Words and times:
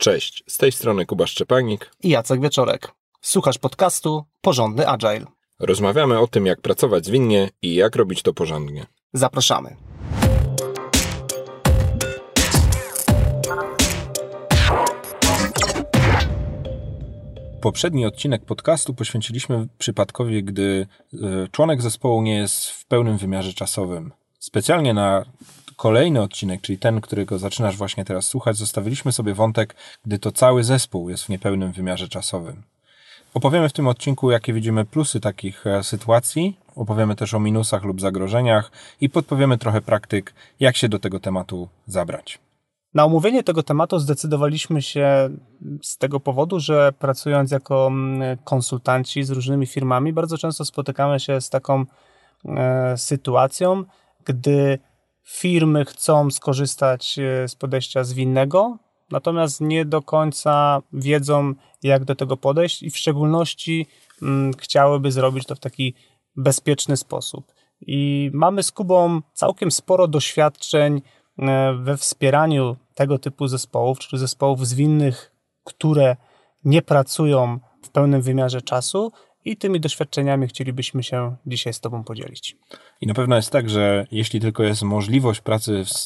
Cześć, 0.00 0.44
z 0.46 0.58
tej 0.58 0.72
strony 0.72 1.06
Kuba 1.06 1.26
Szczepanik 1.26 1.90
i 2.02 2.08
Jacek 2.08 2.40
Wieczorek. 2.40 2.92
Słuchasz 3.20 3.58
podcastu 3.58 4.24
Porządny 4.40 4.88
Agile. 4.88 5.24
Rozmawiamy 5.58 6.18
o 6.18 6.26
tym, 6.26 6.46
jak 6.46 6.60
pracować 6.60 7.06
zwinnie 7.06 7.50
i 7.62 7.74
jak 7.74 7.96
robić 7.96 8.22
to 8.22 8.34
porządnie. 8.34 8.86
Zapraszamy. 9.12 9.76
Poprzedni 17.60 18.06
odcinek 18.06 18.44
podcastu 18.44 18.94
poświęciliśmy 18.94 19.68
przypadkowi, 19.78 20.44
gdy 20.44 20.86
e, 21.12 21.18
członek 21.52 21.82
zespołu 21.82 22.22
nie 22.22 22.34
jest 22.34 22.70
w 22.70 22.86
pełnym 22.86 23.18
wymiarze 23.18 23.52
czasowym. 23.52 24.12
Specjalnie 24.38 24.94
na 24.94 25.24
kolejny 25.78 26.22
odcinek, 26.22 26.60
czyli 26.60 26.78
ten, 26.78 27.00
którego 27.00 27.38
zaczynasz 27.38 27.76
właśnie 27.76 28.04
teraz 28.04 28.26
słuchać, 28.26 28.56
zostawiliśmy 28.56 29.12
sobie 29.12 29.34
wątek, 29.34 29.76
gdy 30.06 30.18
to 30.18 30.32
cały 30.32 30.64
zespół 30.64 31.08
jest 31.08 31.24
w 31.24 31.28
niepełnym 31.28 31.72
wymiarze 31.72 32.08
czasowym. 32.08 32.62
Opowiemy 33.34 33.68
w 33.68 33.72
tym 33.72 33.88
odcinku, 33.88 34.30
jakie 34.30 34.52
widzimy 34.52 34.84
plusy 34.84 35.20
takich 35.20 35.66
e, 35.66 35.84
sytuacji, 35.84 36.56
opowiemy 36.76 37.16
też 37.16 37.34
o 37.34 37.40
minusach 37.40 37.84
lub 37.84 38.00
zagrożeniach 38.00 38.70
i 39.00 39.10
podpowiemy 39.10 39.58
trochę 39.58 39.80
praktyk, 39.80 40.34
jak 40.60 40.76
się 40.76 40.88
do 40.88 40.98
tego 40.98 41.20
tematu 41.20 41.68
zabrać. 41.86 42.38
Na 42.94 43.04
omówienie 43.04 43.42
tego 43.42 43.62
tematu 43.62 43.98
zdecydowaliśmy 43.98 44.82
się 44.82 45.30
z 45.82 45.98
tego 45.98 46.20
powodu, 46.20 46.60
że 46.60 46.92
pracując 46.98 47.50
jako 47.50 47.86
mm, 47.86 48.38
konsultanci 48.44 49.24
z 49.24 49.30
różnymi 49.30 49.66
firmami, 49.66 50.12
bardzo 50.12 50.38
często 50.38 50.64
spotykamy 50.64 51.20
się 51.20 51.40
z 51.40 51.50
taką 51.50 51.84
e, 52.46 52.96
sytuacją, 52.96 53.84
gdy 54.24 54.78
firmy 55.28 55.84
chcą 55.84 56.30
skorzystać 56.30 57.18
e, 57.18 57.48
z 57.48 57.54
podejścia 57.54 58.04
zwinnego, 58.04 58.78
natomiast 59.10 59.60
nie 59.60 59.84
do 59.84 60.02
końca 60.02 60.82
wiedzą, 60.92 61.54
jak 61.82 62.04
do 62.04 62.14
tego 62.14 62.36
podejść 62.36 62.82
i 62.82 62.90
w 62.90 62.96
szczególności 62.96 63.86
mm, 64.22 64.52
chciałyby 64.54 65.12
zrobić 65.12 65.46
to 65.46 65.54
w 65.54 65.60
taki 65.60 65.94
bezpieczny 66.36 66.96
sposób. 66.96 67.52
I 67.80 68.30
mamy 68.34 68.62
z 68.62 68.72
Kubą 68.72 69.20
całkiem 69.32 69.70
sporo 69.70 70.08
doświadczeń 70.08 71.02
e, 71.38 71.74
we 71.74 71.96
wspieraniu 71.96 72.76
tego 72.94 73.18
typu 73.18 73.48
zespołów, 73.48 73.98
czyli 73.98 74.20
zespołów 74.20 74.66
zwinnych, 74.66 75.32
które 75.64 76.16
nie 76.64 76.82
pracują 76.82 77.58
w 77.82 77.90
pełnym 77.90 78.22
wymiarze 78.22 78.62
czasu 78.62 79.12
i 79.48 79.56
tymi 79.56 79.80
doświadczeniami 79.80 80.48
chcielibyśmy 80.48 81.02
się 81.02 81.36
dzisiaj 81.46 81.72
z 81.72 81.80
Tobą 81.80 82.04
podzielić. 82.04 82.56
I 83.00 83.06
na 83.06 83.14
pewno 83.14 83.36
jest 83.36 83.50
tak, 83.50 83.70
że 83.70 84.06
jeśli 84.10 84.40
tylko 84.40 84.62
jest 84.62 84.82
możliwość 84.82 85.40
pracy 85.40 85.84
z 85.84 86.04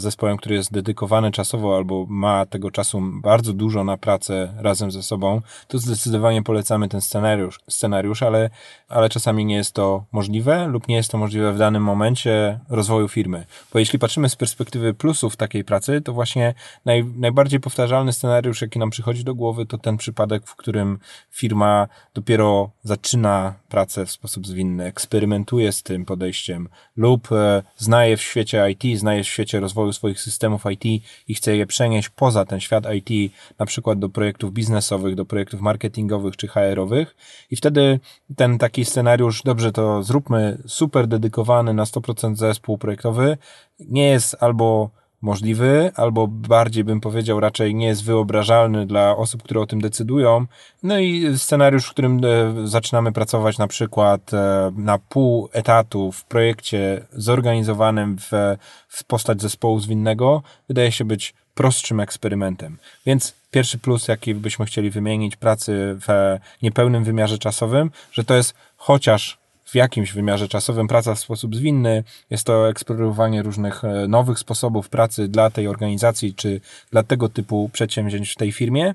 zespołem, 0.00 0.36
który 0.36 0.54
jest 0.54 0.72
dedykowany 0.72 1.30
czasowo 1.30 1.76
albo 1.76 2.06
ma 2.08 2.46
tego 2.46 2.70
czasu 2.70 3.00
bardzo 3.22 3.52
dużo 3.52 3.84
na 3.84 3.96
pracę 3.96 4.54
razem 4.58 4.90
ze 4.90 5.02
sobą, 5.02 5.40
to 5.68 5.78
zdecydowanie 5.78 6.42
polecamy 6.42 6.88
ten 6.88 7.00
scenariusz, 7.00 7.60
scenariusz 7.68 8.22
ale, 8.22 8.50
ale 8.88 9.08
czasami 9.08 9.44
nie 9.44 9.54
jest 9.54 9.72
to 9.72 10.04
możliwe 10.12 10.66
lub 10.66 10.88
nie 10.88 10.96
jest 10.96 11.10
to 11.10 11.18
możliwe 11.18 11.52
w 11.52 11.58
danym 11.58 11.82
momencie 11.82 12.60
rozwoju 12.68 13.08
firmy. 13.08 13.46
Bo 13.72 13.78
jeśli 13.78 13.98
patrzymy 13.98 14.28
z 14.28 14.36
perspektywy 14.36 14.94
plusów 14.94 15.36
takiej 15.36 15.64
pracy, 15.64 16.00
to 16.00 16.12
właśnie 16.12 16.54
naj, 16.84 17.04
najbardziej 17.04 17.60
powtarzalny 17.60 18.12
scenariusz, 18.12 18.62
jaki 18.62 18.78
nam 18.78 18.90
przychodzi 18.90 19.24
do 19.24 19.34
głowy, 19.34 19.66
to 19.66 19.78
ten 19.78 19.96
przypadek, 19.96 20.46
w 20.46 20.56
którym 20.56 20.98
firma 21.30 21.88
dopiero 22.14 22.70
zaczyna 22.84 23.54
pracę 23.68 24.06
w 24.06 24.10
sposób 24.10 24.46
zwinny, 24.46 24.84
eksperymentuje 24.84 25.72
z 25.72 25.82
tym 25.82 26.04
podejściem 26.04 26.68
lub 26.96 27.32
e, 27.32 27.62
znaje 27.76 28.16
w 28.16 28.22
świecie 28.22 28.70
IT, 28.70 28.98
znaje 28.98 29.24
w 29.24 29.26
świecie 29.26 29.60
rozwoju 29.60 29.92
swoich 29.92 30.20
systemów 30.20 30.62
IT 30.70 31.02
i 31.28 31.34
chce 31.34 31.56
je 31.56 31.66
przenieść 31.66 32.08
poza 32.08 32.44
ten 32.44 32.60
świat 32.60 32.84
IT, 32.94 33.32
na 33.58 33.66
przykład 33.66 33.98
do 33.98 34.08
projektów 34.08 34.52
biznesowych, 34.52 35.14
do 35.14 35.24
projektów 35.24 35.60
marketingowych 35.60 36.36
czy 36.36 36.48
HR-owych 36.48 37.16
i 37.50 37.56
wtedy 37.56 38.00
ten 38.36 38.58
taki 38.58 38.84
scenariusz, 38.84 39.42
dobrze 39.42 39.72
to 39.72 40.02
zróbmy, 40.02 40.58
super 40.66 41.06
dedykowany 41.06 41.74
na 41.74 41.84
100% 41.84 42.36
zespół 42.36 42.78
projektowy, 42.78 43.38
nie 43.80 44.08
jest 44.08 44.36
albo 44.40 44.90
możliwy, 45.24 45.90
albo 45.94 46.26
bardziej 46.28 46.84
bym 46.84 47.00
powiedział, 47.00 47.40
raczej 47.40 47.74
nie 47.74 47.86
jest 47.86 48.04
wyobrażalny 48.04 48.86
dla 48.86 49.16
osób, 49.16 49.42
które 49.42 49.60
o 49.60 49.66
tym 49.66 49.80
decydują. 49.80 50.46
No 50.82 50.98
i 50.98 51.38
scenariusz, 51.38 51.86
w 51.86 51.90
którym 51.90 52.20
e, 52.24 52.68
zaczynamy 52.68 53.12
pracować 53.12 53.58
na 53.58 53.66
przykład 53.66 54.34
e, 54.34 54.72
na 54.76 54.98
pół 54.98 55.48
etatu 55.52 56.12
w 56.12 56.24
projekcie 56.24 57.06
zorganizowanym 57.12 58.16
w, 58.18 58.56
w 58.88 59.04
postać 59.04 59.42
zespołu 59.42 59.80
zwinnego, 59.80 60.42
wydaje 60.68 60.92
się 60.92 61.04
być 61.04 61.34
prostszym 61.54 62.00
eksperymentem. 62.00 62.78
Więc 63.06 63.34
pierwszy 63.50 63.78
plus, 63.78 64.08
jaki 64.08 64.34
byśmy 64.34 64.66
chcieli 64.66 64.90
wymienić 64.90 65.36
pracy 65.36 65.96
w 66.06 66.38
niepełnym 66.62 67.04
wymiarze 67.04 67.38
czasowym, 67.38 67.90
że 68.12 68.24
to 68.24 68.34
jest 68.34 68.54
chociaż 68.76 69.43
w 69.74 69.76
jakimś 69.76 70.12
wymiarze 70.12 70.48
czasowym 70.48 70.88
praca 70.88 71.14
w 71.14 71.18
sposób 71.18 71.56
zwinny. 71.56 72.04
Jest 72.30 72.46
to 72.46 72.68
eksplorowanie 72.68 73.42
różnych 73.42 73.84
e, 73.84 74.08
nowych 74.08 74.38
sposobów 74.38 74.88
pracy 74.88 75.28
dla 75.28 75.50
tej 75.50 75.68
organizacji 75.68 76.34
czy 76.34 76.60
dla 76.90 77.02
tego 77.02 77.28
typu 77.28 77.70
przedsięwzięć 77.72 78.32
w 78.32 78.36
tej 78.36 78.52
firmie. 78.52 78.94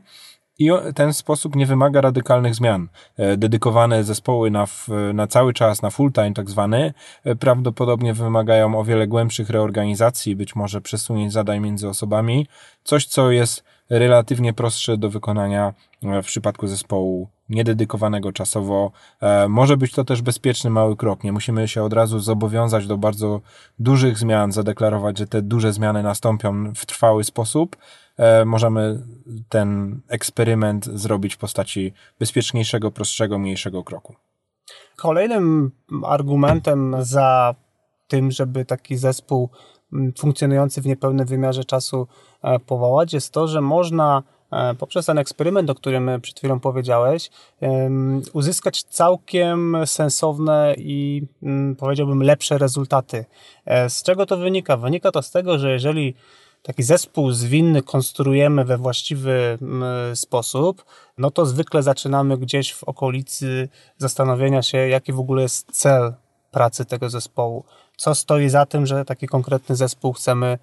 I 0.60 0.70
ten 0.96 1.14
sposób 1.14 1.56
nie 1.56 1.66
wymaga 1.66 2.02
radykalnych 2.02 2.56
zmian. 2.56 2.88
E, 3.18 3.38
dedykowane 3.38 4.04
zespoły 4.04 4.52
na, 4.52 4.66
na 5.14 5.28
cały 5.28 5.54
czas, 5.54 5.82
na 5.82 5.90
full 5.90 6.12
time 6.12 6.34
tak 6.34 6.50
zwany, 6.50 6.94
e, 7.24 7.36
prawdopodobnie 7.36 8.14
wymagają 8.14 8.80
o 8.80 8.84
wiele 8.84 9.08
głębszych 9.08 9.50
reorganizacji, 9.50 10.36
być 10.36 10.56
może 10.56 10.82
przesunięć 10.82 11.34
zadań 11.34 11.60
między 11.60 11.90
osobami. 11.90 12.48
Coś, 12.84 13.06
co 13.06 13.32
jest 13.32 13.64
relatywnie 13.90 14.54
prostsze 14.54 14.98
do 14.98 15.10
wykonania 15.10 15.74
w 16.02 16.26
przypadku 16.26 16.68
zespołu 16.68 17.30
niededykowanego 17.50 18.32
czasowo. 18.32 18.92
E, 19.22 19.48
może 19.48 19.78
być 19.78 19.94
to 19.94 20.04
też 20.04 20.22
bezpieczny 20.22 20.70
mały 20.70 20.98
krok. 20.98 21.24
Nie 21.24 21.32
musimy 21.32 21.68
się 21.68 21.84
od 21.84 21.94
razu 21.94 22.20
zobowiązać 22.20 22.88
do 22.88 22.98
bardzo 22.98 23.42
dużych 23.80 24.18
zmian, 24.18 24.52
zadeklarować, 24.52 25.18
że 25.18 25.28
te 25.28 25.42
duże 25.42 25.74
zmiany 25.74 26.04
nastąpią 26.04 26.74
w 26.76 26.86
trwały 26.86 27.24
sposób. 27.24 27.78
E, 28.18 28.46
możemy 28.46 29.04
ten 29.50 30.00
eksperyment 30.08 30.86
zrobić 30.86 31.36
w 31.36 31.38
postaci 31.38 31.94
bezpieczniejszego, 32.20 32.92
prostszego, 32.92 33.40
mniejszego 33.40 33.84
kroku. 33.84 34.16
Kolejnym 34.96 35.72
argumentem 36.04 36.96
za 37.00 37.56
tym, 38.08 38.32
żeby 38.32 38.66
taki 38.66 38.98
zespół 38.98 39.50
funkcjonujący 40.18 40.82
w 40.82 40.86
niepełnym 40.86 41.26
wymiarze 41.26 41.66
czasu 41.66 42.08
e, 42.42 42.60
powołać, 42.60 43.14
jest 43.14 43.34
to, 43.34 43.48
że 43.48 43.62
można 43.62 44.24
E, 44.52 44.76
poprzez 44.76 45.06
ten 45.06 45.18
eksperyment, 45.18 45.70
o 45.70 45.76
którym 45.76 46.12
przed 46.22 46.40
chwilą 46.40 46.60
powiedziałeś, 46.60 47.30
uzyskać 48.34 48.84
całkiem 48.84 49.78
sensowne 49.86 50.76
i 50.78 51.22
mm, 51.44 51.76
powiedziałbym 51.76 52.24
lepsze 52.24 52.58
rezultaty. 52.58 53.26
E, 53.66 53.90
z 53.90 54.04
czego 54.04 54.26
to 54.26 54.38
wynika? 54.38 54.78
Wynika 54.78 55.12
to 55.12 55.22
z 55.22 55.32
tego, 55.32 55.60
że 55.60 55.72
jeżeli 55.72 56.16
taki 56.64 56.84
zespół 56.84 57.32
zwinny 57.32 57.84
konstruujemy 57.84 58.66
we 58.66 58.78
właściwy 58.78 59.58
mm, 59.62 60.16
sposób, 60.16 60.86
no 61.18 61.32
to 61.32 61.46
zwykle 61.46 61.84
zaczynamy 61.84 62.38
gdzieś 62.38 62.74
w 62.74 62.84
okolicy 62.84 63.70
zastanowienia 63.98 64.62
się, 64.62 64.78
jaki 64.78 65.14
w 65.14 65.20
ogóle 65.20 65.42
jest 65.42 65.72
cel 65.72 66.14
pracy 66.52 66.86
tego 66.86 67.10
zespołu. 67.10 67.64
Co 68.00 68.16
stoi 68.16 68.50
za 68.50 68.66
tym, 68.66 68.86
że 68.86 69.06
taki 69.06 69.28
konkretny 69.28 69.76
zespół 69.76 70.14
chcemy 70.14 70.58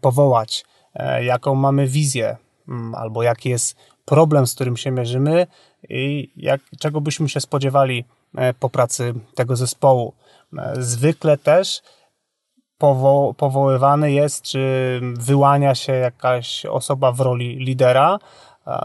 powołać, 0.00 0.64
e, 0.94 1.24
jaką 1.24 1.54
mamy 1.54 1.86
wizję, 1.86 2.36
Mm, 2.68 2.94
albo 2.94 3.22
jaki 3.22 3.48
jest 3.48 3.76
problem, 4.04 4.46
z 4.46 4.54
którym 4.54 4.76
się 4.76 4.90
mierzymy? 4.90 5.46
I 5.88 6.32
jak, 6.36 6.60
czego 6.80 7.00
byśmy 7.00 7.28
się 7.28 7.40
spodziewali 7.40 8.04
e, 8.36 8.54
po 8.54 8.70
pracy 8.70 9.14
tego 9.34 9.56
zespołu. 9.56 10.14
E, 10.58 10.72
zwykle 10.78 11.38
też 11.38 11.82
powo 12.78 13.34
powoływany 13.36 14.12
jest, 14.12 14.42
czy 14.42 15.00
wyłania 15.14 15.74
się 15.74 15.92
jakaś 15.92 16.66
osoba 16.66 17.12
w 17.12 17.20
roli 17.20 17.56
lidera, 17.56 18.18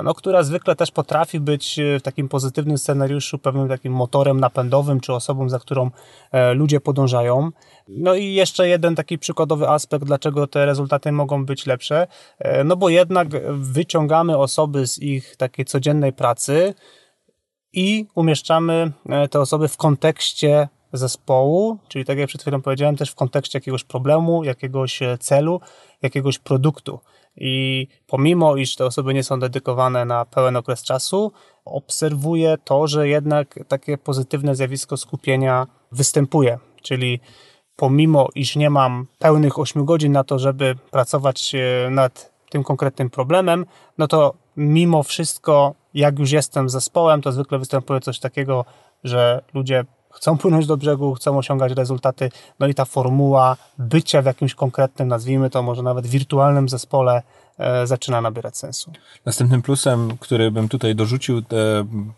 no, 0.03 0.13
która 0.13 0.43
zwykle 0.43 0.75
też 0.75 0.91
potrafi 0.91 1.39
być 1.39 1.79
e, 1.79 1.99
w 1.99 2.01
takim 2.01 2.29
pozytywnym 2.29 2.77
scenariuszu 2.77 3.37
pewnym 3.37 3.69
takim 3.69 3.93
motorem 3.93 4.39
napędowym, 4.39 4.99
czy 4.99 5.13
osobą, 5.13 5.49
za 5.49 5.59
którą 5.59 5.91
e, 6.31 6.53
ludzie 6.53 6.79
podążają. 6.79 7.49
No 7.87 8.15
i 8.15 8.33
jeszcze 8.33 8.67
jeden 8.67 8.95
taki 8.95 9.17
przykładowy 9.17 9.69
aspekt, 9.69 10.05
dlaczego 10.05 10.47
te 10.47 10.65
rezultaty 10.65 11.11
mogą 11.11 11.45
być 11.45 11.65
lepsze, 11.65 12.07
e, 12.39 12.63
no 12.63 12.75
bo 12.75 12.89
jednak 12.89 13.27
wyciągamy 13.53 14.37
osoby 14.37 14.87
z 14.87 14.99
ich 14.99 15.35
takiej 15.35 15.65
codziennej 15.65 16.13
pracy 16.13 16.73
i 17.73 18.07
umieszczamy 18.15 18.91
te 19.31 19.39
osoby 19.39 19.67
w 19.67 19.77
kontekście 19.77 20.67
zespołu, 20.93 21.77
czyli 21.87 22.05
tak 22.05 22.17
jak 22.17 22.27
przed 22.27 22.41
chwilą 22.41 22.61
powiedziałem, 22.61 22.95
też 22.95 23.11
w 23.11 23.15
kontekście 23.15 23.57
jakiegoś 23.57 23.83
problemu, 23.83 24.43
jakiegoś 24.43 24.99
celu, 25.19 25.61
jakiegoś 26.01 26.39
produktu. 26.39 26.99
I 27.35 27.87
pomimo, 28.07 28.55
iż 28.55 28.75
te 28.75 28.85
osoby 28.85 29.13
nie 29.13 29.23
są 29.23 29.39
dedykowane 29.39 30.05
na 30.05 30.25
pełen 30.25 30.55
okres 30.55 30.83
czasu, 30.83 31.31
obserwuję 31.65 32.57
to, 32.63 32.87
że 32.87 33.07
jednak 33.07 33.59
takie 33.67 33.97
pozytywne 33.97 34.55
zjawisko 34.55 34.97
skupienia 34.97 35.67
występuje. 35.91 36.59
Czyli 36.81 37.19
pomimo, 37.75 38.29
iż 38.35 38.55
nie 38.55 38.69
mam 38.69 39.07
pełnych 39.19 39.59
8 39.59 39.85
godzin 39.85 40.11
na 40.11 40.23
to, 40.23 40.39
żeby 40.39 40.75
pracować 40.91 41.55
e, 41.55 41.89
nad 41.89 42.33
tym 42.49 42.63
konkretnym 42.63 43.09
problemem, 43.09 43.65
no 43.97 44.07
to 44.07 44.33
mimo 44.57 45.03
wszystko, 45.03 45.75
jak 45.93 46.19
już 46.19 46.31
jestem 46.31 46.69
zespołem, 46.69 47.21
to 47.21 47.31
zwykle 47.31 47.59
występuje 47.59 47.99
coś 47.99 48.19
takiego, 48.19 48.65
że 49.03 49.41
ludzie 49.53 49.85
chcą 50.13 50.37
płynąć 50.37 50.67
do 50.67 50.77
brzegu, 50.77 51.13
chcą 51.13 51.37
osiągać 51.37 51.71
rezultaty, 51.71 52.31
no 52.59 52.67
i 52.67 52.73
ta 52.73 52.85
formuła 52.85 53.57
bycia 53.77 54.21
w 54.21 54.25
jakimś 54.25 54.55
konkretnym, 54.55 55.07
nazwijmy 55.07 55.49
to 55.49 55.63
może 55.63 55.83
nawet 55.83 56.07
wirtualnym 56.07 56.69
zespole, 56.69 57.21
zaczyna 57.83 58.21
nabierać 58.21 58.57
sensu. 58.57 58.91
Następnym 59.25 59.61
plusem, 59.61 60.17
który 60.19 60.51
bym 60.51 60.69
tutaj 60.69 60.95
dorzucił 60.95 61.37
e, 61.37 61.41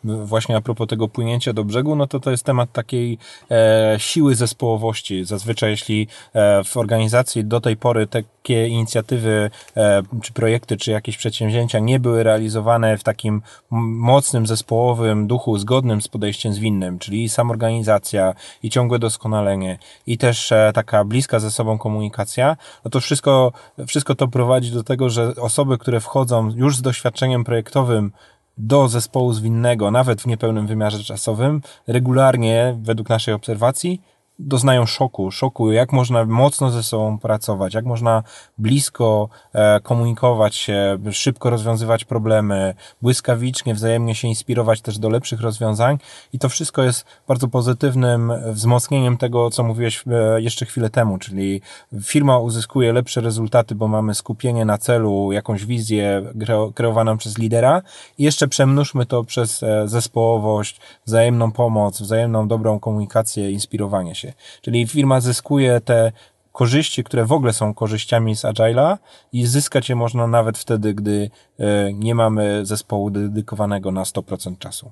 właśnie 0.03 0.57
a 0.57 0.61
propos 0.61 0.87
tego 0.87 1.07
płynięcia 1.07 1.53
do 1.53 1.63
brzegu, 1.63 1.95
no 1.95 2.07
to 2.07 2.19
to 2.19 2.31
jest 2.31 2.43
temat 2.43 2.71
takiej 2.71 3.17
e, 3.51 3.95
siły 3.97 4.35
zespołowości. 4.35 5.25
Zazwyczaj 5.25 5.69
jeśli 5.69 6.07
e, 6.33 6.63
w 6.63 6.77
organizacji 6.77 7.45
do 7.45 7.61
tej 7.61 7.77
pory 7.77 8.07
takie 8.07 8.67
inicjatywy, 8.67 9.49
e, 9.77 10.01
czy 10.21 10.33
projekty, 10.33 10.77
czy 10.77 10.91
jakieś 10.91 11.17
przedsięwzięcia 11.17 11.79
nie 11.79 11.99
były 11.99 12.23
realizowane 12.23 12.97
w 12.97 13.03
takim 13.03 13.41
mocnym 13.71 14.47
zespołowym 14.47 15.27
duchu, 15.27 15.57
zgodnym 15.57 16.01
z 16.01 16.07
podejściem 16.07 16.53
zwinnym, 16.53 16.99
czyli 16.99 17.29
samorganizacja, 17.29 18.33
i 18.63 18.69
ciągłe 18.69 18.99
doskonalenie, 18.99 19.77
i 20.07 20.17
też 20.17 20.51
e, 20.51 20.71
taka 20.73 21.03
bliska 21.03 21.39
ze 21.39 21.51
sobą 21.51 21.77
komunikacja, 21.77 22.57
no 22.85 22.91
to 22.91 22.99
wszystko, 22.99 23.51
wszystko 23.87 24.15
to 24.15 24.27
prowadzi 24.27 24.71
do 24.71 24.83
tego, 24.83 25.09
że 25.09 25.30
osoby, 25.39 25.77
które 25.77 25.99
wchodzą 25.99 26.49
już 26.55 26.77
z 26.77 26.81
doświadczeniem 26.81 27.43
projektowym 27.43 28.11
do 28.57 28.87
zespołu 28.87 29.33
zwinnego, 29.33 29.91
nawet 29.91 30.21
w 30.21 30.27
niepełnym 30.27 30.67
wymiarze 30.67 31.03
czasowym, 31.03 31.61
regularnie, 31.87 32.77
według 32.81 33.09
naszej 33.09 33.33
obserwacji, 33.33 34.01
doznają 34.47 34.85
szoku, 34.85 35.31
szoku, 35.31 35.71
jak 35.71 35.93
można 35.93 36.25
mocno 36.25 36.71
ze 36.71 36.83
sobą 36.83 37.19
pracować, 37.19 37.73
jak 37.73 37.85
można 37.85 38.23
blisko 38.57 39.29
e, 39.53 39.79
komunikować 39.79 40.55
się, 40.55 40.97
szybko 41.11 41.49
rozwiązywać 41.49 42.05
problemy, 42.05 42.73
błyskawicznie, 43.01 43.73
wzajemnie 43.73 44.15
się 44.15 44.27
inspirować 44.27 44.81
też 44.81 44.99
do 44.99 45.09
lepszych 45.09 45.41
rozwiązań 45.41 45.97
i 46.33 46.39
to 46.39 46.49
wszystko 46.49 46.83
jest 46.83 47.05
bardzo 47.27 47.47
pozytywnym 47.47 48.33
wzmocnieniem 48.45 49.17
tego, 49.17 49.49
co 49.49 49.63
mówiłeś 49.63 50.03
e, 50.07 50.41
jeszcze 50.41 50.65
chwilę 50.65 50.89
temu, 50.89 51.17
czyli 51.17 51.61
firma 52.03 52.37
uzyskuje 52.39 52.93
lepsze 52.93 53.21
rezultaty, 53.21 53.75
bo 53.75 53.87
mamy 53.87 54.15
skupienie 54.15 54.65
na 54.65 54.77
celu, 54.77 55.31
jakąś 55.31 55.65
wizję 55.65 56.23
kreo- 56.35 56.73
kreowaną 56.73 57.17
przez 57.17 57.37
lidera 57.37 57.81
i 58.17 58.23
jeszcze 58.23 58.47
przemnóżmy 58.47 59.05
to 59.05 59.23
przez 59.23 59.63
e, 59.63 59.87
zespołowość, 59.87 60.81
wzajemną 61.05 61.51
pomoc, 61.51 62.01
wzajemną 62.01 62.47
dobrą 62.47 62.79
komunikację, 62.79 63.51
inspirowanie 63.51 64.15
się. 64.15 64.30
Czyli 64.61 64.87
firma 64.87 65.19
zyskuje 65.19 65.81
te 65.81 66.11
korzyści, 66.51 67.03
które 67.03 67.25
w 67.25 67.31
ogóle 67.31 67.53
są 67.53 67.73
korzyściami 67.73 68.35
z 68.35 68.41
Agile'a 68.41 68.97
i 69.33 69.45
zyskać 69.45 69.89
je 69.89 69.95
można 69.95 70.27
nawet 70.27 70.57
wtedy, 70.57 70.93
gdy 70.93 71.29
e, 71.59 71.93
nie 71.93 72.15
mamy 72.15 72.65
zespołu 72.65 73.09
dedykowanego 73.09 73.91
na 73.91 74.03
100% 74.03 74.57
czasu. 74.57 74.91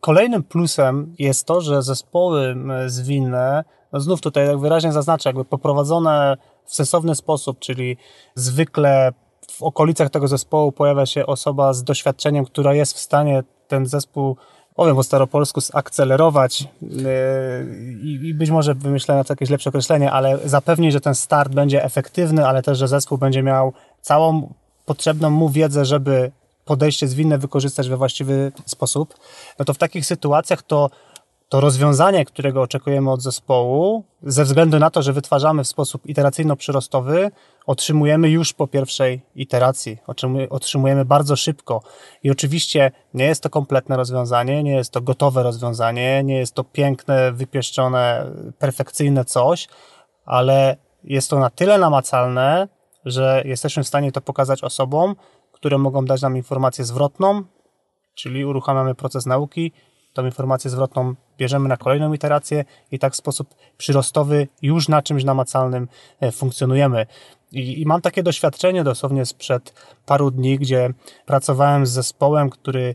Kolejnym 0.00 0.42
plusem 0.42 1.14
jest 1.18 1.46
to, 1.46 1.60
że 1.60 1.82
zespoły 1.82 2.56
zwinne, 2.86 3.64
no 3.92 4.00
znów 4.00 4.20
tutaj 4.20 4.46
jak 4.46 4.58
wyraźnie 4.58 4.92
zaznaczę, 4.92 5.28
jakby 5.28 5.44
poprowadzone 5.44 6.36
w 6.64 6.74
sensowny 6.74 7.14
sposób, 7.14 7.58
czyli 7.58 7.96
zwykle 8.34 9.12
w 9.50 9.62
okolicach 9.62 10.10
tego 10.10 10.28
zespołu 10.28 10.72
pojawia 10.72 11.06
się 11.06 11.26
osoba 11.26 11.72
z 11.72 11.84
doświadczeniem, 11.84 12.44
która 12.44 12.74
jest 12.74 12.94
w 12.94 12.98
stanie 12.98 13.42
ten 13.68 13.86
zespół, 13.86 14.36
po 14.80 15.02
staropolsku, 15.02 15.60
zakcelerować 15.60 16.68
yy, 16.82 16.98
i 18.02 18.28
i 18.28 18.34
być 18.34 18.50
może 18.50 18.74
wymyślę 18.74 19.14
na 19.14 19.24
to 19.24 19.32
jakieś 19.32 19.50
lepsze 19.50 19.70
określenie, 19.70 20.12
ale 20.12 20.38
zapewni, 20.48 20.92
że 20.92 21.00
ten 21.00 21.14
start 21.14 21.52
będzie 21.54 21.84
efektywny, 21.84 22.46
ale 22.46 22.62
też, 22.62 22.78
że 22.78 22.88
zespół 22.88 23.18
będzie 23.18 23.42
miał 23.42 23.72
całą 24.00 24.52
potrzebną 24.86 25.30
mu 25.30 25.48
wiedzę, 25.48 25.84
żeby 25.84 26.30
podejście 26.64 27.08
zwinne 27.08 27.38
wykorzystać 27.38 27.88
we 27.88 27.96
właściwy 27.96 28.52
sposób, 28.66 29.14
no 29.58 29.64
to 29.64 29.74
w 29.74 29.78
takich 29.78 30.06
sytuacjach 30.06 30.62
to, 30.62 30.90
to 31.50 31.60
rozwiązanie, 31.60 32.24
którego 32.24 32.62
oczekujemy 32.62 33.10
od 33.10 33.22
zespołu, 33.22 34.04
ze 34.22 34.44
względu 34.44 34.78
na 34.78 34.90
to, 34.90 35.02
że 35.02 35.12
wytwarzamy 35.12 35.64
w 35.64 35.68
sposób 35.68 36.06
iteracyjno-przyrostowy, 36.06 37.30
otrzymujemy 37.66 38.30
już 38.30 38.52
po 38.52 38.66
pierwszej 38.66 39.20
iteracji, 39.34 39.98
otrzymu- 40.08 40.46
otrzymujemy 40.50 41.04
bardzo 41.04 41.36
szybko. 41.36 41.82
I 42.22 42.30
oczywiście 42.30 42.90
nie 43.14 43.24
jest 43.24 43.42
to 43.42 43.50
kompletne 43.50 43.96
rozwiązanie, 43.96 44.62
nie 44.62 44.74
jest 44.74 44.92
to 44.92 45.00
gotowe 45.00 45.42
rozwiązanie, 45.42 46.24
nie 46.24 46.38
jest 46.38 46.54
to 46.54 46.64
piękne, 46.64 47.32
wypieszczone, 47.32 48.26
perfekcyjne 48.58 49.24
coś, 49.24 49.68
ale 50.24 50.76
jest 51.04 51.30
to 51.30 51.38
na 51.38 51.50
tyle 51.50 51.78
namacalne, 51.78 52.68
że 53.04 53.42
jesteśmy 53.44 53.82
w 53.82 53.88
stanie 53.88 54.12
to 54.12 54.20
pokazać 54.20 54.64
osobom, 54.64 55.16
które 55.52 55.78
mogą 55.78 56.04
dać 56.04 56.22
nam 56.22 56.36
informację 56.36 56.84
zwrotną, 56.84 57.42
czyli 58.14 58.44
uruchamiamy 58.44 58.94
proces 58.94 59.26
nauki, 59.26 59.72
tą 60.12 60.24
informację 60.24 60.70
zwrotną 60.70 61.14
bierzemy 61.38 61.68
na 61.68 61.76
kolejną 61.76 62.12
iterację 62.12 62.64
i 62.92 62.98
tak 62.98 63.12
w 63.12 63.16
sposób 63.16 63.54
przyrostowy 63.78 64.48
już 64.62 64.88
na 64.88 65.02
czymś 65.02 65.24
namacalnym 65.24 65.88
e, 66.20 66.32
funkcjonujemy. 66.32 67.06
I, 67.52 67.80
I 67.80 67.86
mam 67.86 68.00
takie 68.00 68.22
doświadczenie 68.22 68.84
dosłownie 68.84 69.26
sprzed 69.26 69.74
paru 70.06 70.30
dni, 70.30 70.58
gdzie 70.58 70.90
pracowałem 71.26 71.86
z 71.86 71.90
zespołem, 71.90 72.50
który 72.50 72.94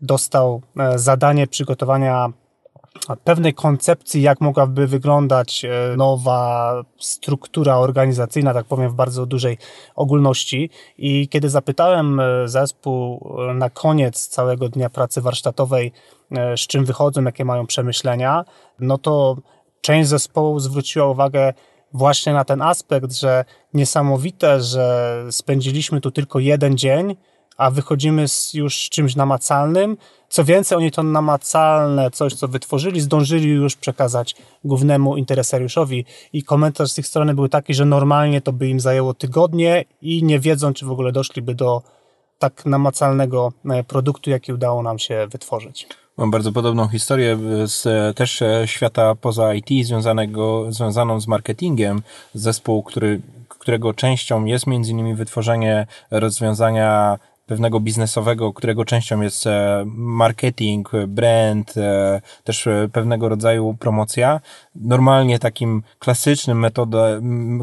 dostał 0.00 0.62
e, 0.78 0.98
zadanie 0.98 1.46
przygotowania 1.46 2.32
pewnej 3.24 3.54
koncepcji, 3.54 4.22
jak 4.22 4.40
mogłaby 4.40 4.86
wyglądać 4.86 5.64
e, 5.64 5.96
nowa 5.96 6.74
struktura 6.98 7.76
organizacyjna, 7.76 8.54
tak 8.54 8.66
powiem, 8.66 8.90
w 8.90 8.94
bardzo 8.94 9.26
dużej 9.26 9.58
ogólności. 9.96 10.70
I 10.98 11.28
kiedy 11.28 11.48
zapytałem 11.48 12.20
e, 12.20 12.48
zespół 12.48 13.30
e, 13.50 13.54
na 13.54 13.70
koniec 13.70 14.28
całego 14.28 14.68
dnia 14.68 14.90
pracy 14.90 15.20
warsztatowej, 15.20 15.92
z 16.56 16.60
czym 16.60 16.84
wychodzą, 16.84 17.24
jakie 17.24 17.44
mają 17.44 17.66
przemyślenia, 17.66 18.44
no 18.78 18.98
to 18.98 19.36
część 19.80 20.08
zespołu 20.08 20.60
zwróciła 20.60 21.06
uwagę 21.06 21.52
właśnie 21.92 22.32
na 22.32 22.44
ten 22.44 22.62
aspekt, 22.62 23.12
że 23.12 23.44
niesamowite, 23.74 24.60
że 24.60 25.16
spędziliśmy 25.30 26.00
tu 26.00 26.10
tylko 26.10 26.38
jeden 26.38 26.78
dzień, 26.78 27.16
a 27.56 27.70
wychodzimy 27.70 28.28
z 28.28 28.54
już 28.54 28.88
czymś 28.88 29.16
namacalnym. 29.16 29.96
Co 30.28 30.44
więcej, 30.44 30.78
oni 30.78 30.90
to 30.90 31.02
namacalne, 31.02 32.10
coś 32.10 32.34
co 32.34 32.48
wytworzyli, 32.48 33.00
zdążyli 33.00 33.48
już 33.48 33.76
przekazać 33.76 34.36
głównemu 34.64 35.16
interesariuszowi. 35.16 36.04
I 36.32 36.42
komentarz 36.42 36.92
z 36.92 36.98
ich 36.98 37.06
strony 37.06 37.34
był 37.34 37.48
taki, 37.48 37.74
że 37.74 37.84
normalnie 37.84 38.40
to 38.40 38.52
by 38.52 38.68
im 38.68 38.80
zajęło 38.80 39.14
tygodnie 39.14 39.84
i 40.02 40.24
nie 40.24 40.40
wiedzą, 40.40 40.72
czy 40.72 40.86
w 40.86 40.90
ogóle 40.90 41.12
doszliby 41.12 41.54
do 41.54 41.82
tak 42.38 42.66
namacalnego 42.66 43.52
e, 43.70 43.84
produktu, 43.84 44.30
jaki 44.30 44.52
udało 44.52 44.82
nam 44.82 44.98
się 44.98 45.26
wytworzyć. 45.30 45.86
Mam 46.16 46.30
bardzo 46.30 46.52
podobną 46.52 46.88
historię 46.88 47.38
z 47.66 47.86
e, 47.86 48.14
też 48.14 48.42
e, 48.42 48.62
świata 48.66 49.14
poza 49.14 49.54
IT, 49.54 49.86
związanego, 49.86 50.72
związaną 50.72 51.20
z 51.20 51.28
marketingiem. 51.28 52.02
Zespół, 52.34 52.82
który, 52.82 53.20
którego 53.48 53.94
częścią 53.94 54.44
jest 54.44 54.66
między 54.66 54.90
innymi 54.92 55.14
wytworzenie 55.14 55.86
rozwiązania 56.10 57.18
pewnego 57.46 57.80
biznesowego, 57.80 58.52
którego 58.52 58.84
częścią 58.84 59.20
jest 59.20 59.46
e, 59.46 59.84
marketing, 59.96 60.90
brand, 61.08 61.76
e, 61.76 62.20
też 62.44 62.66
e, 62.66 62.88
pewnego 62.92 63.28
rodzaju 63.28 63.76
promocja. 63.80 64.40
Normalnie 64.74 65.38
takim 65.38 65.82
klasycznym 65.98 66.58
metodą, 66.58 67.00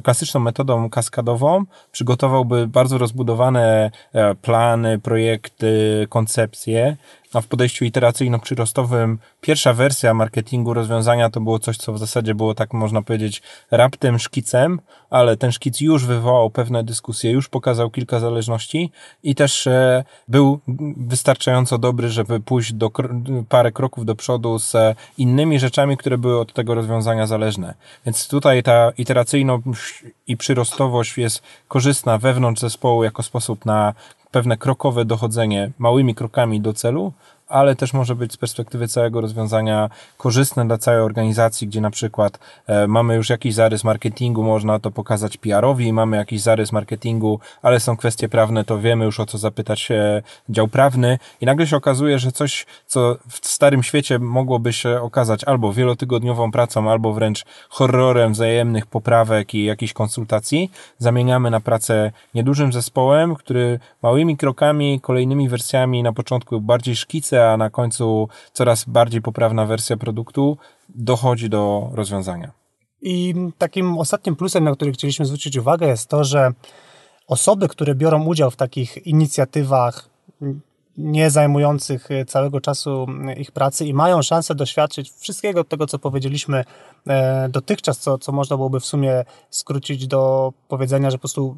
klasyczną 0.03 0.39
metodą 0.39 0.89
kaskadową 0.89 1.65
przygotowałby 1.91 2.67
bardzo 2.67 2.97
rozbudowane 2.97 3.91
e, 4.13 4.35
plany, 4.35 4.99
projekty, 4.99 6.07
koncepcje, 6.09 6.97
a 7.33 7.41
w 7.41 7.47
podejściu 7.47 7.85
iteracyjno-przyrostowym 7.85 9.17
pierwsza 9.41 9.73
wersja 9.73 10.13
marketingu 10.13 10.73
rozwiązania 10.73 11.29
to 11.29 11.41
było 11.41 11.59
coś, 11.59 11.77
co 11.77 11.93
w 11.93 11.99
zasadzie 11.99 12.35
było 12.35 12.55
tak 12.55 12.73
można 12.73 13.01
powiedzieć 13.01 13.41
raptem 13.71 14.19
szkicem, 14.19 14.79
ale 15.09 15.37
ten 15.37 15.51
szkic 15.51 15.81
już 15.81 16.05
wywołał 16.05 16.49
pewne 16.49 16.83
dyskusje, 16.83 17.31
już 17.31 17.49
pokazał 17.49 17.89
kilka 17.89 18.19
zależności 18.19 18.91
i 19.23 19.35
też 19.35 19.67
e, 19.67 20.03
był 20.27 20.59
wystarczająco 20.97 21.77
dobry, 21.77 22.09
żeby 22.09 22.39
pójść 22.39 22.73
do 22.73 22.91
parę 23.49 23.71
kroków 23.71 24.05
do 24.05 24.15
przodu 24.15 24.59
z 24.59 24.75
e, 24.75 24.95
innymi 25.17 25.59
rzeczami, 25.59 25.97
które 25.97 26.17
były 26.17 26.39
od 26.39 26.53
tego 26.53 26.75
rozwiązania 26.75 27.27
zależne. 27.27 27.73
Więc 28.05 28.27
tutaj 28.27 28.63
ta 28.63 28.91
iteracyjno 28.97 29.59
i 30.27 30.37
przyrostowość 30.37 31.17
jest 31.17 31.43
korzystna 31.67 32.17
wewnątrz 32.17 32.61
zespołu 32.61 33.03
jako 33.03 33.23
sposób 33.23 33.65
na 33.65 33.93
pewne 34.31 34.57
krokowe 34.57 35.05
dochodzenie 35.05 35.71
małymi 35.77 36.15
krokami 36.15 36.61
do 36.61 36.73
celu, 36.73 37.13
ale 37.51 37.75
też 37.75 37.93
może 37.93 38.15
być 38.15 38.33
z 38.33 38.37
perspektywy 38.37 38.87
całego 38.87 39.21
rozwiązania 39.21 39.89
korzystne 40.17 40.67
dla 40.67 40.77
całej 40.77 41.01
organizacji, 41.01 41.67
gdzie 41.67 41.81
na 41.81 41.91
przykład 41.91 42.39
e, 42.67 42.87
mamy 42.87 43.15
już 43.15 43.29
jakiś 43.29 43.53
zarys 43.53 43.83
marketingu, 43.83 44.43
można 44.43 44.79
to 44.79 44.91
pokazać 44.91 45.37
PR-owi, 45.37 45.93
mamy 45.93 46.17
jakiś 46.17 46.41
zarys 46.41 46.71
marketingu, 46.71 47.39
ale 47.61 47.79
są 47.79 47.97
kwestie 47.97 48.29
prawne, 48.29 48.63
to 48.63 48.79
wiemy 48.79 49.05
już 49.05 49.19
o 49.19 49.25
co 49.25 49.37
zapytać 49.37 49.91
e, 49.91 50.21
dział 50.49 50.67
prawny. 50.67 51.19
I 51.41 51.45
nagle 51.45 51.67
się 51.67 51.77
okazuje, 51.77 52.19
że 52.19 52.31
coś, 52.31 52.65
co 52.87 53.17
w 53.29 53.47
starym 53.47 53.83
świecie 53.83 54.19
mogłoby 54.19 54.73
się 54.73 55.01
okazać 55.01 55.43
albo 55.43 55.73
wielotygodniową 55.73 56.51
pracą, 56.51 56.91
albo 56.91 57.13
wręcz 57.13 57.45
horrorem 57.69 58.33
wzajemnych 58.33 58.85
poprawek 58.85 59.53
i 59.53 59.63
jakichś 59.63 59.93
konsultacji, 59.93 60.71
zamieniamy 60.97 61.51
na 61.51 61.59
pracę 61.59 62.11
niedużym 62.35 62.73
zespołem, 62.73 63.35
który 63.35 63.79
małymi 64.03 64.37
krokami, 64.37 64.99
kolejnymi 65.01 65.49
wersjami 65.49 66.03
na 66.03 66.13
początku 66.13 66.61
bardziej 66.61 66.95
szkice, 66.95 67.40
a 67.41 67.57
na 67.57 67.69
końcu 67.69 68.27
coraz 68.53 68.85
bardziej 68.85 69.21
poprawna 69.21 69.65
wersja 69.65 69.97
produktu 69.97 70.57
dochodzi 70.89 71.49
do 71.49 71.89
rozwiązania. 71.93 72.51
I 73.01 73.35
takim 73.57 73.97
ostatnim 73.97 74.35
plusem, 74.35 74.63
na 74.63 74.75
który 74.75 74.91
chcieliśmy 74.91 75.25
zwrócić 75.25 75.57
uwagę, 75.57 75.87
jest 75.87 76.09
to, 76.09 76.23
że 76.23 76.51
osoby, 77.27 77.67
które 77.67 77.95
biorą 77.95 78.25
udział 78.25 78.51
w 78.51 78.55
takich 78.55 79.07
inicjatywach, 79.07 80.09
nie 80.97 81.29
zajmujących 81.29 82.09
całego 82.27 82.61
czasu 82.61 83.07
ich 83.37 83.51
pracy 83.51 83.85
i 83.85 83.93
mają 83.93 84.21
szansę 84.21 84.55
doświadczyć 84.55 85.11
wszystkiego 85.11 85.63
tego, 85.63 85.87
co 85.87 85.99
powiedzieliśmy 85.99 86.63
e, 87.07 87.49
dotychczas, 87.49 87.99
co, 87.99 88.17
co 88.17 88.31
można 88.31 88.57
byłoby 88.57 88.79
w 88.79 88.85
sumie 88.85 89.25
skrócić 89.49 90.07
do 90.07 90.53
powiedzenia, 90.67 91.11
że 91.11 91.17
po 91.17 91.21
prostu 91.21 91.57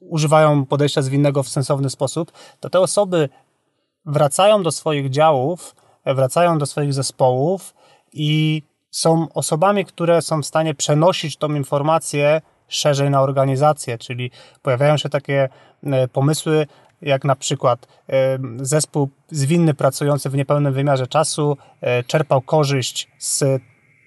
używają 0.00 0.66
podejścia 0.66 1.02
zwinnego 1.02 1.42
w 1.42 1.48
sensowny 1.48 1.90
sposób, 1.90 2.32
to 2.60 2.70
te 2.70 2.80
osoby 2.80 3.28
wracają 4.06 4.62
do 4.62 4.72
swoich 4.72 5.10
działów, 5.10 5.74
wracają 6.06 6.58
do 6.58 6.66
swoich 6.66 6.94
zespołów 6.94 7.74
i 8.12 8.62
są 8.90 9.26
osobami, 9.34 9.84
które 9.84 10.22
są 10.22 10.42
w 10.42 10.46
stanie 10.46 10.74
przenosić 10.74 11.36
tą 11.36 11.54
informację 11.54 12.40
szerzej 12.68 13.10
na 13.10 13.22
organizację, 13.22 13.98
czyli 13.98 14.30
pojawiają 14.62 14.96
się 14.96 15.08
takie 15.08 15.48
e, 15.84 16.08
pomysły, 16.08 16.66
jak 17.02 17.24
na 17.24 17.36
przykład 17.36 17.86
e, 18.08 18.38
zespół 18.56 19.08
zwinny 19.30 19.74
pracujący 19.74 20.30
w 20.30 20.34
niepełnym 20.34 20.72
wymiarze 20.72 21.06
czasu 21.06 21.56
e, 21.80 22.04
czerpał 22.04 22.40
korzyść 22.40 23.08
z 23.18 23.44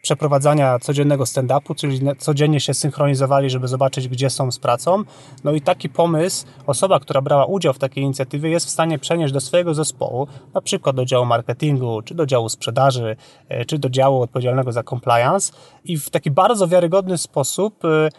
przeprowadzania 0.04 0.80
codziennego 0.80 1.24
stand-upu, 1.24 1.76
czyli 1.76 2.00
codziennie 2.18 2.60
się 2.60 2.74
synchronizowali, 2.74 3.50
żeby 3.50 3.68
zobaczyć, 3.68 4.08
gdzie 4.08 4.30
są 4.30 4.52
z 4.52 4.60
pracą. 4.60 5.04
No 5.44 5.52
i 5.52 5.62
taki 5.62 5.90
pomysł, 5.90 6.46
osoba, 6.68 7.00
która 7.00 7.22
brała 7.22 7.46
udział 7.46 7.74
w 7.74 7.80
takiej 7.80 8.04
inicjatywie, 8.04 8.50
jest 8.50 8.66
w 8.66 8.70
stanie 8.70 9.00
przenieść 9.00 9.34
do 9.34 9.42
swojego 9.42 9.74
zespołu, 9.74 10.28
na 10.54 10.62
przykład 10.62 10.96
do 10.96 11.06
działu 11.06 11.26
marketingu, 11.26 12.02
czy 12.02 12.16
do 12.16 12.26
działu 12.26 12.50
sprzedaży, 12.50 13.16
e, 13.50 13.66
czy 13.66 13.80
do 13.80 13.90
działu 13.90 14.22
odpowiedzialnego 14.22 14.72
za 14.72 14.84
compliance 14.84 15.54
i 15.86 15.98
w 15.98 16.10
taki 16.10 16.32
bardzo 16.32 16.68
wiarygodny 16.68 17.18
sposób 17.18 17.86
e, 17.86 18.10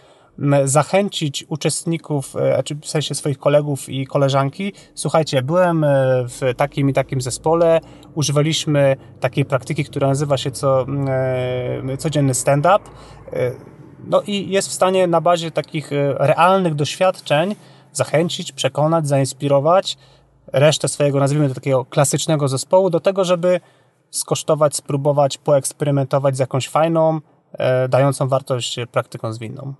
zachęcić 0.65 1.45
uczestników, 1.49 2.37
e, 2.37 2.63
czy 2.63 2.75
w 2.75 2.87
sensie 2.87 3.15
swoich 3.15 3.39
kolegów 3.39 3.89
i 3.89 4.07
koleżanki, 4.07 4.73
słuchajcie, 4.95 5.43
byłem 5.43 5.85
e, 5.85 5.89
w 6.29 6.41
takim 6.57 6.91
i 6.91 6.93
takim 6.93 7.21
zespole, 7.21 7.81
używaliśmy 8.15 8.97
takiej 9.21 9.45
praktyki, 9.45 9.85
która 9.85 10.09
nazywa 10.09 10.37
się 10.37 10.51
co, 10.51 10.87
e, 11.09 11.97
codzienny 11.99 12.35
stand-up, 12.35 12.79
no 14.07 14.23
i 14.23 14.51
jest 14.51 14.69
w 14.69 14.73
stanie 14.73 15.07
na 15.07 15.21
bazie 15.21 15.51
takich 15.51 15.91
realnych 16.19 16.75
doświadczeń 16.75 17.57
zachęcić, 17.93 18.53
przekonać, 18.53 19.09
zainspirować 19.09 19.97
resztę 20.53 20.89
swojego, 20.89 21.21
nazwijmy 21.21 21.49
to 21.49 21.55
takiego 21.55 21.85
klasycznego 21.85 22.49
zespołu 22.49 22.91
do 22.91 23.01
tego, 23.01 23.25
żeby 23.25 23.61
skosztować, 24.11 24.77
spróbować, 24.77 25.39
poeksperymentować 25.39 26.37
z 26.37 26.39
jakąś 26.39 26.69
fajną, 26.69 27.21
dającą 27.89 28.29
wartość 28.29 28.77
praktyką 28.93 29.33
zwinną. 29.33 29.75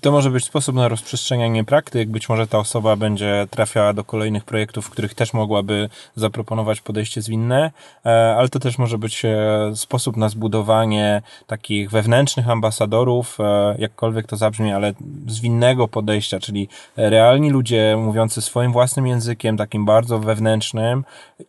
To 0.00 0.12
może 0.12 0.30
być 0.30 0.44
sposób 0.44 0.76
na 0.76 0.88
rozprzestrzenianie 0.88 1.64
praktyk. 1.64 2.10
Być 2.10 2.28
może 2.28 2.46
ta 2.46 2.58
osoba 2.58 2.96
będzie 2.96 3.46
trafiała 3.50 3.92
do 3.92 4.04
kolejnych 4.04 4.44
projektów, 4.44 4.86
w 4.86 4.90
których 4.90 5.14
też 5.14 5.32
mogłaby 5.32 5.88
zaproponować 6.16 6.80
podejście 6.80 7.22
zwinne, 7.22 7.70
e, 8.06 8.36
ale 8.38 8.48
to 8.48 8.58
też 8.58 8.78
może 8.78 8.98
być 8.98 9.24
e, 9.24 9.72
sposób 9.74 10.16
na 10.16 10.28
zbudowanie 10.28 11.22
takich 11.46 11.90
wewnętrznych 11.90 12.48
ambasadorów, 12.48 13.38
e, 13.40 13.74
jakkolwiek 13.78 14.26
to 14.26 14.36
zabrzmi, 14.36 14.72
ale 14.72 14.92
zwinnego 15.26 15.88
podejścia, 15.88 16.40
czyli 16.40 16.68
realni 16.96 17.50
ludzie 17.50 17.96
mówiący 17.98 18.42
swoim 18.42 18.72
własnym 18.72 19.06
językiem, 19.06 19.56
takim 19.56 19.84
bardzo 19.84 20.18
wewnętrznym 20.18 21.04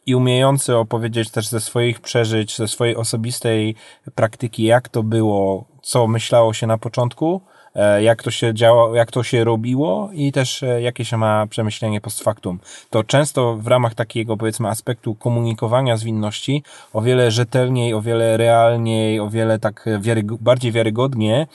i 0.05 0.15
umiejący 0.15 0.77
opowiedzieć 0.77 1.29
też 1.29 1.48
ze 1.48 1.60
swoich 1.60 2.00
przeżyć, 2.00 2.58
ze 2.58 2.67
swojej 2.67 2.96
osobistej 2.96 3.75
praktyki, 4.15 4.63
jak 4.63 4.89
to 4.89 5.03
było, 5.03 5.65
co 5.81 6.08
myślało 6.08 6.53
się 6.53 6.67
na 6.67 6.77
początku, 6.77 7.41
jak 8.01 8.23
to 8.23 8.31
się 8.31 8.53
działo, 8.53 8.95
jak 8.95 9.11
to 9.11 9.23
się 9.23 9.43
robiło 9.43 10.09
i 10.13 10.31
też 10.31 10.63
e, 10.63 10.81
jakie 10.81 11.05
się 11.05 11.17
ma 11.17 11.47
przemyślenie 11.47 12.01
post 12.01 12.23
factum. 12.23 12.59
To 12.89 13.03
często 13.03 13.55
w 13.55 13.67
ramach 13.67 13.95
takiego 13.95 14.37
powiedzmy 14.37 14.67
aspektu 14.67 15.15
komunikowania 15.15 15.97
zwinności 15.97 16.63
o 16.93 17.01
wiele 17.01 17.31
rzetelniej, 17.31 17.93
o 17.93 18.01
wiele 18.01 18.37
realniej, 18.37 19.19
o 19.19 19.29
wiele 19.29 19.59
tak 19.59 19.85
wiary, 19.99 20.23
bardziej 20.23 20.71
wiarygodnie 20.71 21.47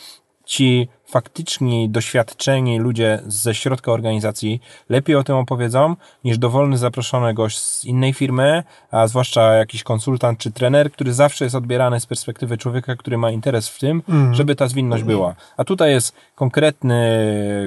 ci 0.45 0.89
faktyczni, 1.07 1.89
doświadczeni 1.89 2.79
ludzie 2.79 3.21
ze 3.27 3.55
środka 3.55 3.93
organizacji 3.93 4.61
lepiej 4.89 5.17
o 5.17 5.25
tym 5.25 5.37
opowiedzą 5.37 5.97
niż 6.25 6.39
dowolny 6.39 6.79
zaproszony 6.79 7.35
gość 7.35 7.59
z 7.59 7.85
innej 7.85 8.13
firmy, 8.13 8.63
a 8.91 9.07
zwłaszcza 9.07 9.55
jakiś 9.55 9.83
konsultant 9.83 10.39
czy 10.39 10.51
trener, 10.51 10.93
który 10.93 11.15
zawsze 11.15 11.45
jest 11.45 11.55
odbierany 11.55 12.01
z 12.01 12.07
perspektywy 12.07 12.59
człowieka, 12.59 12.97
który 12.97 13.19
ma 13.19 13.31
interes 13.31 13.69
w 13.69 13.79
tym, 13.79 14.03
mm. 14.09 14.35
żeby 14.35 14.55
ta 14.55 14.69
zwinność 14.69 15.03
była. 15.03 15.35
A 15.57 15.65
tutaj 15.65 15.91
jest 15.91 16.17
konkretny 16.35 16.97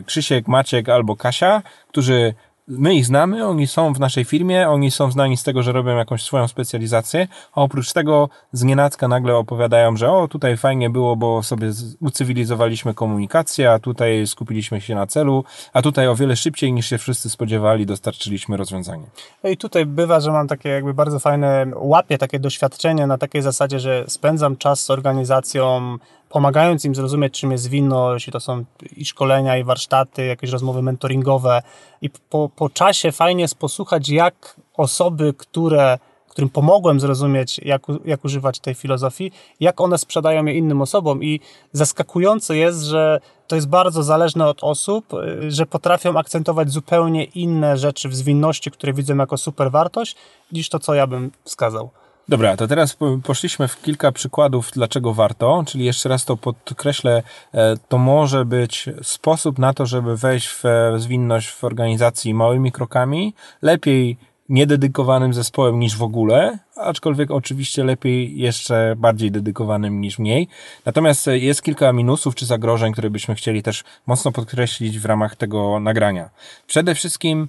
Krzysiek, 0.06 0.48
Maciek 0.48 0.90
albo 0.90 1.16
Kasia, 1.16 1.62
którzy 1.88 2.34
my 2.70 2.96
ich 2.96 3.06
znamy, 3.06 3.48
oni 3.48 3.68
są 3.68 3.94
w 3.94 4.00
naszej 4.00 4.26
firmie, 4.26 4.70
oni 4.70 4.92
są 4.92 5.12
znani 5.12 5.38
z 5.38 5.44
tego, 5.44 5.64
że 5.64 5.72
robią 5.72 5.98
jakąś 5.98 6.24
swoją 6.24 6.48
specjalizację, 6.48 7.28
a 7.54 7.62
oprócz 7.62 7.94
tego 7.94 8.30
z 8.52 8.64
nienacka 8.64 9.08
nagle 9.08 9.36
opowiadają, 9.36 9.98
że 9.98 10.12
o, 10.12 10.28
tutaj 10.28 10.58
fajnie 10.58 10.90
było, 10.90 11.16
bo 11.16 11.44
sobie 11.44 11.72
ucywilizowaliśmy 12.02 12.94
komunikację, 12.94 13.72
a 13.72 13.80
tutaj 13.80 14.28
skupiliśmy 14.28 14.82
się 14.82 14.96
na 14.96 15.08
celu, 15.08 15.44
a 15.74 15.82
tutaj 15.82 16.08
o 16.08 16.16
wiele 16.16 16.36
szybciej 16.36 16.74
niż 16.74 16.86
się 16.86 16.98
wszyscy 16.98 17.30
spodziewali 17.30 17.86
dostarczyliśmy 17.86 18.58
rozwiązanie. 18.58 19.06
No 19.44 19.50
i 19.50 19.58
tutaj 19.58 19.86
bywa, 19.86 20.20
że 20.20 20.32
mam 20.32 20.48
takie 20.48 20.70
jakby 20.70 20.94
bardzo 20.94 21.20
fajne, 21.20 21.66
łapie 21.76 22.18
takie 22.18 22.40
doświadczenie 22.40 23.08
na 23.08 23.18
takiej 23.18 23.42
zasadzie, 23.42 23.80
że 23.80 24.06
spędzam 24.08 24.58
czas 24.58 24.80
z 24.80 24.90
organizacją, 24.90 25.98
pomagając 26.30 26.86
im 26.86 26.96
zrozumieć, 26.96 27.40
czym 27.40 27.52
jest 27.52 27.64
zwinność, 27.64 28.28
i 28.28 28.32
to 28.32 28.40
są 28.40 28.66
i 28.96 29.06
szkolenia, 29.06 29.58
i 29.58 29.64
warsztaty, 29.64 30.26
jakieś 30.26 30.50
rozmowy 30.50 30.82
mentoringowe. 30.82 31.62
I 32.02 32.10
po, 32.10 32.50
po 32.56 32.70
czasie 32.70 33.12
fajnie 33.12 33.42
jest 33.42 33.56
posłuchać, 33.56 34.10
jak 34.10 34.56
osoby, 34.78 35.34
które, 35.38 36.00
którym 36.30 36.50
pomogłem 36.50 37.00
zrozumieć, 37.00 37.60
jak, 37.60 37.82
jak 38.06 38.26
używać 38.26 38.60
tej 38.60 38.74
filozofii, 38.74 39.32
jak 39.60 39.82
one 39.82 39.98
sprzedają 39.98 40.46
je 40.46 40.54
innym 40.54 40.82
osobom. 40.82 41.24
I 41.24 41.40
zaskakujące 41.72 42.58
jest, 42.58 42.84
że 42.84 43.20
to 43.48 43.56
jest 43.56 43.68
bardzo 43.68 44.04
zależne 44.04 44.48
od 44.48 44.64
osób, 44.64 45.06
że 45.48 45.66
potrafią 45.66 46.18
akcentować 46.18 46.72
zupełnie 46.72 47.24
inne 47.24 47.78
rzeczy 47.78 48.10
w 48.10 48.16
zwinności, 48.16 48.72
które 48.72 48.94
widzę 48.94 49.16
jako 49.16 49.38
super 49.38 49.72
wartość, 49.72 50.16
niż 50.52 50.70
to, 50.70 50.80
co 50.80 50.94
ja 50.94 51.08
bym 51.08 51.32
wskazał. 51.44 51.90
Dobra, 52.30 52.58
to 52.58 52.68
teraz 52.68 52.98
poszliśmy 53.24 53.68
w 53.68 53.82
kilka 53.82 54.12
przykładów, 54.12 54.72
dlaczego 54.74 55.14
warto, 55.14 55.64
czyli 55.68 55.86
jeszcze 55.86 56.10
raz 56.10 56.26
to 56.26 56.38
podkreślę, 56.38 57.24
e, 57.54 57.78
to 57.88 57.98
może 57.98 58.46
być 58.46 58.90
sposób 59.02 59.60
na 59.60 59.74
to, 59.74 59.86
żeby 59.86 60.18
wejść 60.18 60.48
w 60.48 60.64
zwinność 60.98 61.50
w 61.50 61.64
organizacji 61.64 62.34
małymi 62.34 62.72
krokami, 62.72 63.34
lepiej 63.62 64.18
niededykowanym 64.50 65.34
zespołem 65.34 65.80
niż 65.80 65.98
w 65.98 66.04
ogóle, 66.04 66.60
aczkolwiek 66.76 67.32
oczywiście 67.32 67.84
lepiej 67.84 68.38
jeszcze 68.38 68.96
bardziej 68.98 69.32
dedykowanym 69.32 70.02
niż 70.02 70.20
mniej. 70.20 70.48
Natomiast 70.86 71.28
jest 71.28 71.62
kilka 71.62 71.94
minusów 71.94 72.36
czy 72.36 72.46
zagrożeń, 72.46 72.94
które 72.94 73.10
byśmy 73.10 73.36
chcieli 73.36 73.64
też 73.64 73.84
mocno 74.08 74.32
podkreślić 74.32 75.00
w 75.00 75.06
ramach 75.06 75.36
tego 75.36 75.80
nagrania. 75.80 76.30
Przede 76.68 76.96
wszystkim 76.96 77.48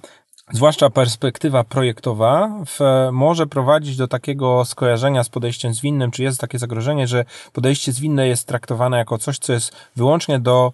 zwłaszcza 0.51 0.89
perspektywa 0.89 1.63
projektowa, 1.63 2.49
w, 2.65 2.79
może 3.11 3.47
prowadzić 3.47 3.97
do 3.97 4.07
takiego 4.07 4.65
skojarzenia 4.65 5.23
z 5.23 5.29
podejściem 5.29 5.73
zwinnym, 5.73 6.11
czy 6.11 6.23
jest 6.23 6.41
takie 6.41 6.59
zagrożenie, 6.59 7.07
że 7.07 7.25
podejście 7.53 7.91
zwinne 7.91 8.27
jest 8.27 8.47
traktowane 8.47 8.97
jako 8.97 9.17
coś, 9.17 9.37
co 9.37 9.53
jest 9.53 9.75
wyłącznie 9.95 10.39
do 10.39 10.73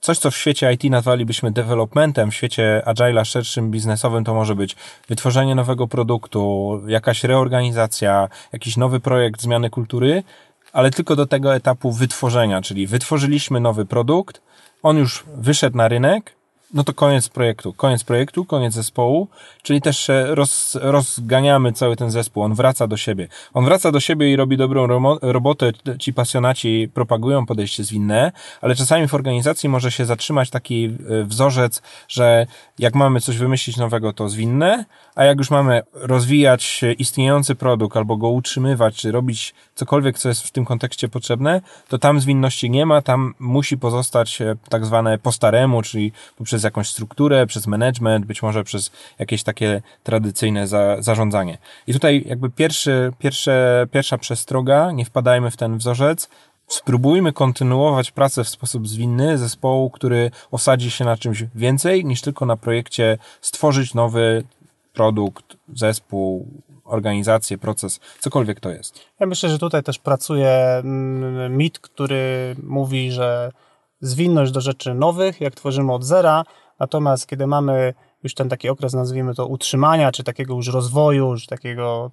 coś, 0.00 0.18
co 0.18 0.30
w 0.30 0.36
świecie 0.36 0.72
IT 0.72 0.84
nazwalibyśmy 0.84 1.50
developmentem, 1.50 2.30
w 2.30 2.34
świecie 2.34 2.82
agile'a 2.86 3.24
szerszym, 3.24 3.70
biznesowym, 3.70 4.24
to 4.24 4.34
może 4.34 4.54
być 4.54 4.76
wytworzenie 5.08 5.54
nowego 5.54 5.88
produktu, 5.88 6.80
jakaś 6.86 7.24
reorganizacja, 7.24 8.28
jakiś 8.52 8.76
nowy 8.76 9.00
projekt 9.00 9.42
zmiany 9.42 9.70
kultury, 9.70 10.22
ale 10.72 10.90
tylko 10.90 11.16
do 11.16 11.26
tego 11.26 11.54
etapu 11.54 11.92
wytworzenia, 11.92 12.62
czyli 12.62 12.86
wytworzyliśmy 12.86 13.60
nowy 13.60 13.84
produkt, 13.84 14.42
on 14.82 14.96
już 14.96 15.24
wyszedł 15.36 15.76
na 15.76 15.88
rynek, 15.88 16.36
no 16.74 16.84
to 16.84 16.92
koniec 16.92 17.28
projektu. 17.28 17.72
Koniec 17.72 18.04
projektu, 18.04 18.44
koniec 18.44 18.74
zespołu, 18.74 19.28
czyli 19.62 19.80
też 19.80 20.10
roz, 20.28 20.78
rozganiamy 20.80 21.72
cały 21.72 21.96
ten 21.96 22.10
zespół. 22.10 22.42
On 22.42 22.54
wraca 22.54 22.86
do 22.86 22.96
siebie. 22.96 23.28
On 23.54 23.64
wraca 23.64 23.92
do 23.92 24.00
siebie 24.00 24.32
i 24.32 24.36
robi 24.36 24.56
dobrą 24.56 24.86
robotę. 25.22 25.72
Ci 25.98 26.12
pasjonaci 26.12 26.88
propagują 26.94 27.46
podejście 27.46 27.84
zwinne, 27.84 28.32
ale 28.60 28.74
czasami 28.74 29.08
w 29.08 29.14
organizacji 29.14 29.68
może 29.68 29.90
się 29.90 30.04
zatrzymać 30.04 30.50
taki 30.50 30.84
e, 30.84 31.24
wzorzec, 31.24 31.82
że 32.08 32.46
jak 32.78 32.94
mamy 32.94 33.20
coś 33.20 33.38
wymyślić 33.38 33.76
nowego, 33.76 34.12
to 34.12 34.28
zwinne, 34.28 34.84
a 35.14 35.24
jak 35.24 35.38
już 35.38 35.50
mamy 35.50 35.82
rozwijać 35.94 36.80
istniejący 36.98 37.54
produkt 37.54 37.96
albo 37.96 38.16
go 38.16 38.28
utrzymywać, 38.28 38.96
czy 38.96 39.12
robić 39.12 39.54
cokolwiek, 39.82 40.18
co 40.18 40.28
jest 40.28 40.42
w 40.42 40.50
tym 40.50 40.64
kontekście 40.64 41.08
potrzebne, 41.08 41.60
to 41.88 41.98
tam 41.98 42.20
zwinności 42.20 42.70
nie 42.70 42.86
ma, 42.86 43.02
tam 43.02 43.34
musi 43.38 43.78
pozostać 43.78 44.42
e, 44.42 44.56
tak 44.68 44.86
zwane 44.86 45.18
po 45.18 45.32
staremu, 45.32 45.82
czyli 45.82 46.12
poprzez 46.36 46.62
jakąś 46.62 46.88
strukturę, 46.88 47.46
przez 47.46 47.66
management, 47.66 48.26
być 48.26 48.42
może 48.42 48.64
przez 48.64 48.90
jakieś 49.18 49.42
takie 49.42 49.82
tradycyjne 50.02 50.66
za, 50.66 51.02
zarządzanie. 51.02 51.58
I 51.86 51.92
tutaj 51.92 52.24
jakby 52.26 52.50
pierwszy, 52.50 53.12
pierwsze, 53.18 53.86
pierwsza 53.90 54.18
przestroga, 54.18 54.92
nie 54.92 55.04
wpadajmy 55.04 55.50
w 55.50 55.56
ten 55.56 55.78
wzorzec, 55.78 56.28
spróbujmy 56.68 57.32
kontynuować 57.32 58.10
pracę 58.10 58.44
w 58.44 58.48
sposób 58.48 58.88
zwinny 58.88 59.38
zespołu, 59.38 59.90
który 59.90 60.30
osadzi 60.50 60.90
się 60.90 61.04
na 61.04 61.16
czymś 61.16 61.44
więcej 61.54 62.04
niż 62.04 62.20
tylko 62.20 62.46
na 62.46 62.56
projekcie 62.56 63.18
stworzyć 63.40 63.94
nowy 63.94 64.44
produkt, 64.92 65.56
zespół, 65.74 66.46
organizację, 66.92 67.58
proces, 67.58 68.00
cokolwiek 68.20 68.60
to 68.60 68.70
jest. 68.70 69.00
Ja 69.20 69.26
myślę, 69.26 69.48
że 69.48 69.58
tutaj 69.58 69.82
też 69.82 69.98
pracuje 69.98 70.50
mm, 70.50 71.56
mit, 71.56 71.78
który 71.78 72.56
mówi, 72.62 73.12
że 73.12 73.52
zwinność 74.00 74.52
do 74.52 74.60
rzeczy 74.60 74.94
nowych, 74.94 75.40
jak 75.40 75.54
tworzymy 75.54 75.92
od 75.92 76.04
zera, 76.04 76.44
natomiast 76.78 77.26
kiedy 77.26 77.46
mamy 77.46 77.94
już 78.22 78.34
ten 78.34 78.48
taki 78.48 78.68
okres, 78.68 78.94
nazwijmy 78.94 79.34
to 79.34 79.46
utrzymania, 79.46 80.12
czy 80.12 80.24
takiego 80.24 80.54
już 80.54 80.68
rozwoju, 80.68 81.36
czy 81.36 81.46
takiego, 81.46 82.10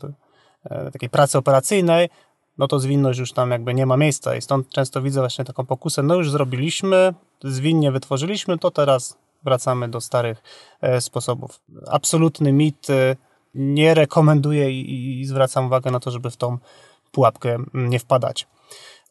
e, 0.63 0.91
takiej 0.91 1.09
pracy 1.09 1.37
operacyjnej, 1.37 2.09
no 2.57 2.67
to 2.67 2.79
zwinność 2.79 3.19
już 3.19 3.31
tam 3.31 3.51
jakby 3.51 3.73
nie 3.73 3.85
ma 3.85 3.97
miejsca 3.97 4.35
i 4.35 4.41
stąd 4.41 4.69
często 4.69 5.01
widzę 5.01 5.19
właśnie 5.19 5.45
taką 5.45 5.65
pokusę, 5.65 6.03
no 6.03 6.15
już 6.15 6.31
zrobiliśmy, 6.31 7.13
zwinnie 7.43 7.91
wytworzyliśmy, 7.91 8.57
to 8.57 8.71
teraz 8.71 9.17
wracamy 9.43 9.89
do 9.89 10.01
starych 10.01 10.43
e, 10.81 11.01
sposobów. 11.01 11.61
Absolutny 11.87 12.53
mit, 12.53 12.89
e, 12.89 13.15
nie 13.59 13.93
rekomenduję 13.93 14.71
i, 14.71 15.19
i 15.21 15.25
zwracam 15.25 15.65
uwagę 15.65 15.91
na 15.91 15.99
to, 15.99 16.11
żeby 16.11 16.31
w 16.31 16.37
tą 16.37 16.57
pułapkę 17.11 17.57
nie 17.73 17.99
wpadać. 17.99 18.47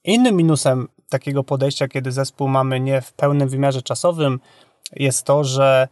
Innym 0.04 0.36
minusem 0.36 0.88
takiego 1.08 1.44
podejścia, 1.44 1.88
kiedy 1.88 2.12
zespół 2.12 2.48
mamy 2.48 2.80
nie 2.80 3.00
w 3.00 3.12
pełnym 3.12 3.48
wymiarze 3.48 3.82
czasowym, 3.82 4.40
jest 4.96 5.26
to, 5.26 5.44
że 5.44 5.88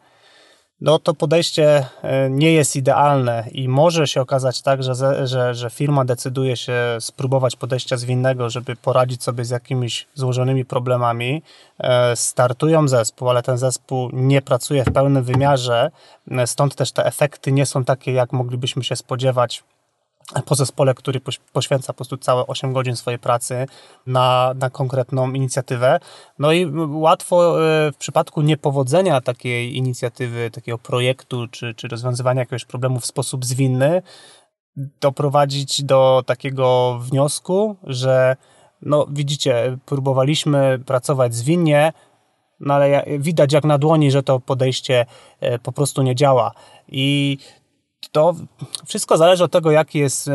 no, 0.80 0.98
to 0.98 1.14
podejście 1.14 1.86
e, 2.02 2.30
nie 2.30 2.52
jest 2.52 2.76
idealne 2.76 3.44
i 3.52 3.68
może 3.68 4.06
się 4.06 4.20
okazać 4.20 4.62
tak, 4.62 4.82
że, 4.82 4.94
że, 5.26 5.54
że 5.54 5.70
firma 5.70 6.04
decyduje 6.04 6.56
się 6.56 6.74
spróbować 7.00 7.56
podejścia 7.56 7.96
zwinnego, 7.96 8.50
żeby 8.50 8.76
poradzić 8.76 9.22
sobie 9.22 9.44
z 9.44 9.50
jakimiś 9.50 10.06
złożonymi 10.14 10.64
problemami. 10.64 11.42
E, 11.78 12.16
startują 12.16 12.88
zespół, 12.88 13.30
ale 13.30 13.42
ten 13.42 13.58
zespół 13.58 14.10
nie 14.12 14.42
pracuje 14.42 14.84
w 14.84 14.92
pełnym 14.92 15.24
wymiarze, 15.24 15.90
e, 16.30 16.46
stąd 16.46 16.74
też 16.74 16.92
te 16.92 17.06
efekty 17.06 17.52
nie 17.52 17.66
są 17.66 17.84
takie, 17.84 18.12
jak 18.12 18.32
moglibyśmy 18.32 18.84
się 18.84 18.96
spodziewać 18.96 19.64
po 20.46 20.54
zespole, 20.54 20.94
który 20.94 21.20
poświęca 21.52 21.92
po 21.92 21.96
prostu 21.96 22.16
całe 22.16 22.46
8 22.46 22.72
godzin 22.72 22.96
swojej 22.96 23.18
pracy 23.18 23.66
na, 24.06 24.52
na 24.56 24.70
konkretną 24.70 25.32
inicjatywę. 25.32 26.00
No 26.38 26.52
i 26.52 26.66
łatwo 26.90 27.66
e, 27.86 27.92
w 27.92 27.96
przypadku 27.96 28.42
niepowodzenia 28.42 29.20
takiej 29.20 29.76
inicjatywy, 29.76 30.50
takiego 30.50 30.78
projektu, 30.78 31.48
czy, 31.48 31.74
czy 31.74 31.88
rozwiązywania 31.88 32.40
jakiegoś 32.40 32.64
problemu 32.64 33.00
w 33.00 33.06
sposób 33.06 33.44
zwinny, 33.44 34.02
doprowadzić 35.00 35.84
do 35.84 36.22
takiego 36.26 36.98
wniosku, 37.00 37.76
że 37.82 38.36
no 38.82 39.06
widzicie, 39.10 39.78
próbowaliśmy 39.86 40.78
pracować 40.86 41.34
zwinnie, 41.34 41.92
no 42.60 42.74
ale 42.74 43.04
widać 43.18 43.52
jak 43.52 43.64
na 43.64 43.78
dłoni, 43.78 44.10
że 44.10 44.22
to 44.22 44.40
podejście 44.40 45.06
e, 45.40 45.58
po 45.58 45.72
prostu 45.72 46.02
nie 46.02 46.14
działa. 46.14 46.52
I 46.88 47.38
to 48.12 48.34
wszystko 48.86 49.16
zależy 49.16 49.44
od 49.44 49.52
tego, 49.52 49.70
jaki 49.70 49.98
jest 49.98 50.30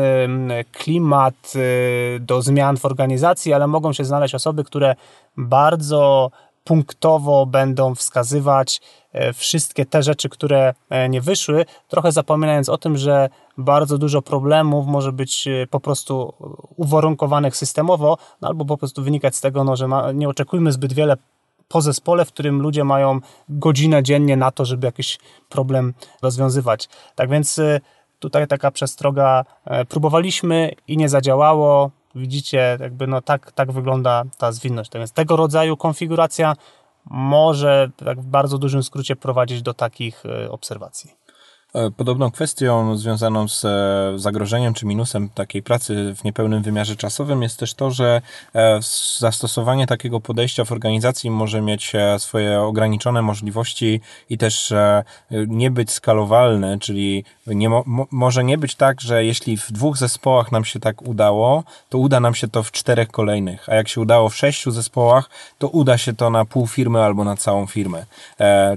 klimat 0.72 1.52
y, 1.56 2.20
do 2.20 2.42
zmian 2.42 2.76
w 2.76 2.84
organizacji, 2.84 3.52
ale 3.52 3.66
mogą 3.66 3.92
się 3.92 4.04
znaleźć 4.04 4.34
osoby, 4.34 4.64
które 4.64 4.94
bardzo 5.36 6.30
punktowo 6.64 7.46
będą 7.46 7.94
wskazywać 7.94 8.80
e, 9.12 9.32
wszystkie 9.32 9.86
te 9.86 10.02
rzeczy, 10.02 10.28
które 10.28 10.74
e, 10.90 11.08
nie 11.08 11.20
wyszły, 11.20 11.64
trochę 11.88 12.12
zapominając 12.12 12.68
o 12.68 12.78
tym, 12.78 12.96
że 12.96 13.28
bardzo 13.58 13.98
dużo 13.98 14.22
problemów 14.22 14.86
może 14.86 15.12
być 15.12 15.48
e, 15.48 15.66
po 15.66 15.80
prostu 15.80 16.34
uwarunkowanych 16.76 17.56
systemowo, 17.56 18.18
no 18.40 18.48
albo 18.48 18.64
po 18.64 18.76
prostu 18.76 19.02
wynikać 19.02 19.36
z 19.36 19.40
tego, 19.40 19.64
no, 19.64 19.76
że 19.76 19.88
ma, 19.88 20.12
nie 20.12 20.28
oczekujmy 20.28 20.72
zbyt 20.72 20.92
wiele 20.92 21.16
po 21.72 21.80
zespole, 21.80 22.24
w 22.24 22.28
którym 22.28 22.60
ludzie 22.60 22.84
mają 22.84 23.20
godzinę 23.48 24.02
dziennie 24.02 24.36
na 24.36 24.50
to, 24.50 24.64
żeby 24.64 24.86
jakiś 24.86 25.18
problem 25.48 25.94
rozwiązywać. 26.22 26.88
Tak 27.14 27.30
więc 27.30 27.58
y, 27.58 27.80
tutaj 28.18 28.46
taka 28.46 28.70
przestroga, 28.70 29.44
e, 29.64 29.84
próbowaliśmy 29.84 30.70
i 30.88 30.96
nie 30.96 31.08
zadziałało. 31.08 31.90
Widzicie, 32.14 32.78
jakby 32.80 33.06
no 33.06 33.22
tak, 33.22 33.52
tak 33.52 33.72
wygląda 33.72 34.22
ta 34.38 34.52
zwinność. 34.52 34.90
Tak 34.90 35.00
więc 35.00 35.12
tego 35.12 35.36
rodzaju 35.36 35.76
konfiguracja 35.76 36.54
może 37.10 37.90
tak 38.04 38.20
w 38.20 38.26
bardzo 38.26 38.58
dużym 38.58 38.82
skrócie 38.82 39.16
prowadzić 39.16 39.62
do 39.62 39.74
takich 39.74 40.26
e, 40.26 40.50
obserwacji. 40.50 41.21
E, 41.74 41.90
podobną 41.90 42.30
kwestią 42.30 42.96
związaną 42.96 43.48
z 43.48 43.64
e, 43.64 44.18
zagrożeniem 44.18 44.74
czy 44.74 44.86
minusem 44.86 45.28
takiej 45.28 45.62
pracy 45.62 46.14
w 46.16 46.24
niepełnym 46.24 46.62
wymiarze 46.62 46.96
czasowym 46.96 47.42
jest 47.42 47.58
też 47.58 47.74
to, 47.74 47.90
że 47.90 48.22
e, 48.54 48.80
zastosowanie 49.18 49.86
takiego 49.86 50.20
podejścia 50.20 50.64
w 50.64 50.72
organizacji 50.72 51.30
może 51.30 51.62
mieć 51.62 51.92
swoje 52.18 52.60
ograniczone 52.60 53.22
możliwości 53.22 54.00
i 54.30 54.38
też 54.38 54.72
nie 55.30 55.70
być 55.70 55.90
skalowalne, 55.90 56.78
czyli 56.78 57.24
nie 57.46 57.68
mo 57.68 57.84
może 58.10 58.44
nie 58.44 58.58
być 58.58 58.74
tak, 58.74 59.00
że 59.00 59.24
jeśli 59.24 59.56
w 59.56 59.72
dwóch 59.72 59.96
zespołach 59.96 60.52
nam 60.52 60.64
się 60.64 60.80
tak 60.80 61.02
udało, 61.02 61.64
to 61.88 61.98
uda 61.98 62.20
nam 62.20 62.34
się 62.34 62.48
to 62.48 62.62
w 62.62 62.72
czterech 62.72 63.08
kolejnych, 63.08 63.68
a 63.68 63.74
jak 63.74 63.88
się 63.88 64.00
udało 64.00 64.28
w 64.28 64.36
sześciu 64.36 64.70
zespołach, 64.70 65.30
to 65.58 65.68
uda 65.68 65.98
się 65.98 66.12
to 66.12 66.30
na 66.30 66.44
pół 66.44 66.66
firmy 66.66 67.02
albo 67.02 67.24
na 67.24 67.36
całą 67.36 67.66
firmę. 67.66 68.06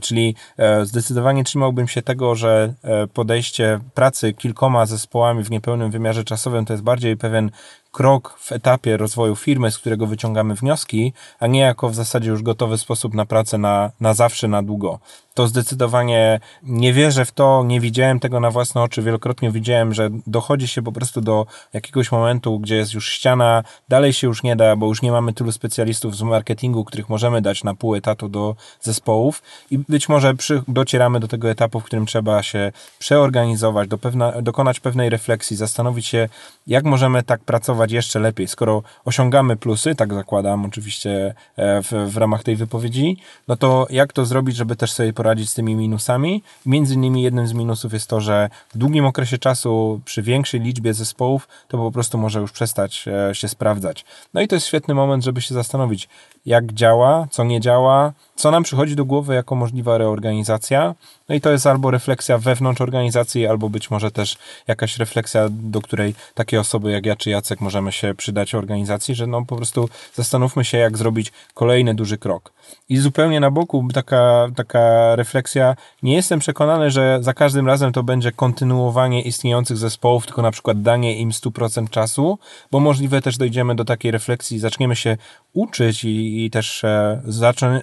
czyli 0.02 0.36
zdecydowanie 0.84 1.44
trzymałbym 1.44 1.88
się 1.88 2.02
tego, 2.02 2.36
że 2.36 2.74
podejście 3.14 3.80
pracy 3.94 4.34
kilkoma 4.34 4.86
zespołami 4.86 5.44
w 5.44 5.52
niepełnym 5.52 5.92
wymiarze 5.92 6.24
czasowym 6.24 6.66
to 6.66 6.74
jest 6.74 6.84
bardziej 6.84 7.18
pewien 7.18 7.52
krok 7.92 8.38
w 8.40 8.52
etapie 8.52 8.98
rozwoju 8.98 9.36
firmy, 9.36 9.72
z 9.72 9.78
którego 9.78 10.08
wyciągamy 10.08 10.56
wnioski, 10.56 11.14
a 11.40 11.48
nie 11.48 11.60
jako 11.60 11.90
w 11.90 11.96
zasadzie 11.96 12.30
już 12.30 12.44
gotowy 12.44 12.78
sposób 12.78 13.14
na 13.14 13.26
pracę 13.26 13.58
na, 13.58 13.92
na 14.00 14.14
zawsze, 14.14 14.48
na 14.48 14.64
długo. 14.64 15.00
To 15.36 15.48
zdecydowanie 15.48 16.40
nie 16.64 16.94
wierzę 16.94 17.26
w 17.26 17.32
to, 17.32 17.64
nie 17.66 17.80
widziałem 17.80 18.20
tego 18.20 18.40
na 18.40 18.52
własne 18.52 18.82
oczy. 18.82 19.02
Wielokrotnie 19.02 19.52
widziałem, 19.52 19.94
że 19.94 20.10
dochodzi 20.28 20.68
się 20.68 20.82
po 20.82 20.92
prostu 20.92 21.22
do 21.22 21.46
jakiegoś 21.74 22.12
momentu, 22.12 22.60
gdzie 22.60 22.76
jest 22.76 22.94
już 22.94 23.10
ściana, 23.10 23.64
dalej 23.90 24.14
się 24.14 24.28
już 24.28 24.44
nie 24.44 24.56
da, 24.56 24.76
bo 24.76 24.88
już 24.88 25.02
nie 25.02 25.12
mamy 25.12 25.34
tylu 25.34 25.52
specjalistów 25.52 26.16
z 26.16 26.22
marketingu, 26.22 26.86
których 26.86 27.10
możemy 27.10 27.42
dać 27.42 27.64
na 27.64 27.76
pół 27.76 27.96
etatu 27.96 28.30
do 28.30 28.56
zespołów 28.82 29.42
i 29.72 29.78
być 29.78 30.10
może 30.10 30.34
przy, 30.36 30.64
docieramy 30.68 31.20
do 31.20 31.28
tego 31.28 31.50
etapu, 31.50 31.80
w 31.80 31.84
którym 31.84 32.06
trzeba 32.06 32.44
się 32.44 32.72
przeorganizować, 33.00 33.88
do 33.88 33.98
pewna, 33.98 34.42
dokonać 34.42 34.80
pewnej 34.80 35.10
refleksji, 35.10 35.58
zastanowić 35.58 36.06
się, 36.06 36.30
jak 36.68 36.86
możemy 36.86 37.24
tak 37.24 37.44
pracować 37.44 37.92
jeszcze 37.92 38.20
lepiej. 38.20 38.48
Skoro 38.48 38.84
osiągamy 39.06 39.56
plusy, 39.56 39.96
tak 39.96 40.14
zakładam 40.14 40.66
oczywiście 40.66 41.34
e, 41.58 41.82
w, 41.82 41.92
w 42.14 42.18
ramach 42.18 42.44
tej 42.44 42.56
wypowiedzi, 42.56 43.18
no 43.48 43.56
to 43.56 43.88
jak 43.90 44.14
to 44.14 44.26
zrobić, 44.26 44.56
żeby 44.56 44.76
też 44.76 44.92
sobie 44.92 45.14
z 45.46 45.54
tymi 45.54 45.76
minusami? 45.76 46.44
Między 46.66 46.94
innymi 46.94 47.24
jednym 47.24 47.48
z 47.48 47.54
minusów 47.54 47.94
jest 47.94 48.08
to, 48.08 48.22
że 48.22 48.50
w 48.70 48.78
długim 48.78 49.06
okresie 49.06 49.38
czasu 49.38 50.02
przy 50.06 50.22
większej 50.22 50.60
liczbie 50.60 50.94
zespołów 50.94 51.48
to 51.68 51.78
po 51.78 51.92
prostu 51.92 52.18
może 52.18 52.40
już 52.40 52.52
przestać 52.52 53.06
e, 53.08 53.36
się 53.36 53.48
sprawdzać. 53.48 54.06
No 54.34 54.42
i 54.42 54.48
to 54.48 54.56
jest 54.56 54.68
świetny 54.68 54.94
moment, 54.94 55.24
żeby 55.24 55.42
się 55.42 55.54
zastanowić, 55.54 56.10
jak 56.46 56.74
działa, 56.74 57.28
co 57.32 57.44
nie 57.44 57.60
działa, 57.60 58.14
co 58.36 58.52
nam 58.52 58.64
przychodzi 58.64 58.96
do 58.96 59.06
głowy 59.06 59.36
jako 59.36 59.56
możliwa 59.56 59.98
reorganizacja. 59.98 60.96
No 61.30 61.36
i 61.36 61.42
to 61.42 61.52
jest 61.52 61.68
albo 61.68 61.92
refleksja 61.92 62.38
wewnątrz 62.38 62.82
organizacji, 62.82 63.48
albo 63.48 63.70
być 63.70 63.92
może 63.92 64.12
też 64.12 64.38
jakaś 64.68 64.98
refleksja, 64.98 65.48
do 65.50 65.82
której 65.82 66.16
takie 66.34 66.60
osoby 66.60 66.92
jak 66.92 67.06
ja 67.06 67.16
czy 67.16 67.30
Jacek 67.30 67.62
możemy 67.62 67.92
się 67.92 68.14
przydać 68.14 68.56
organizacji, 68.56 69.16
że 69.16 69.28
no 69.28 69.46
po 69.46 69.56
prostu 69.56 69.90
zastanówmy 70.14 70.66
się, 70.66 70.78
jak 70.78 70.98
zrobić 70.98 71.32
kolejny 71.54 71.96
duży 71.96 72.18
krok. 72.18 72.52
I 72.90 72.98
zupełnie 72.98 73.40
na 73.40 73.52
boku 73.52 73.88
taka, 73.94 74.48
taka 74.56 75.16
refleksja, 75.16 75.76
nie 76.04 76.16
jestem 76.16 76.40
przekonany, 76.40 76.92
że 76.92 77.18
za 77.22 77.34
każdym 77.34 77.68
razem 77.68 77.92
to 77.92 78.04
będzie 78.04 78.32
kontynuowanie 78.32 79.22
istniejących 79.22 79.78
zespołów, 79.78 80.26
tylko 80.26 80.42
na 80.42 80.52
przykład 80.52 80.82
danie 80.82 81.18
im 81.18 81.32
100% 81.32 81.90
czasu, 81.90 82.40
bo 82.72 82.80
możliwe 82.80 83.22
też 83.22 83.38
dojdziemy 83.38 83.76
do 83.76 83.86
takiej 83.86 84.12
refleksji, 84.12 84.60
zaczniemy 84.60 84.96
się 84.96 85.18
uczyć 85.54 86.04
i 86.04 86.35
i 86.36 86.50
też 86.50 86.84
e, 86.84 87.22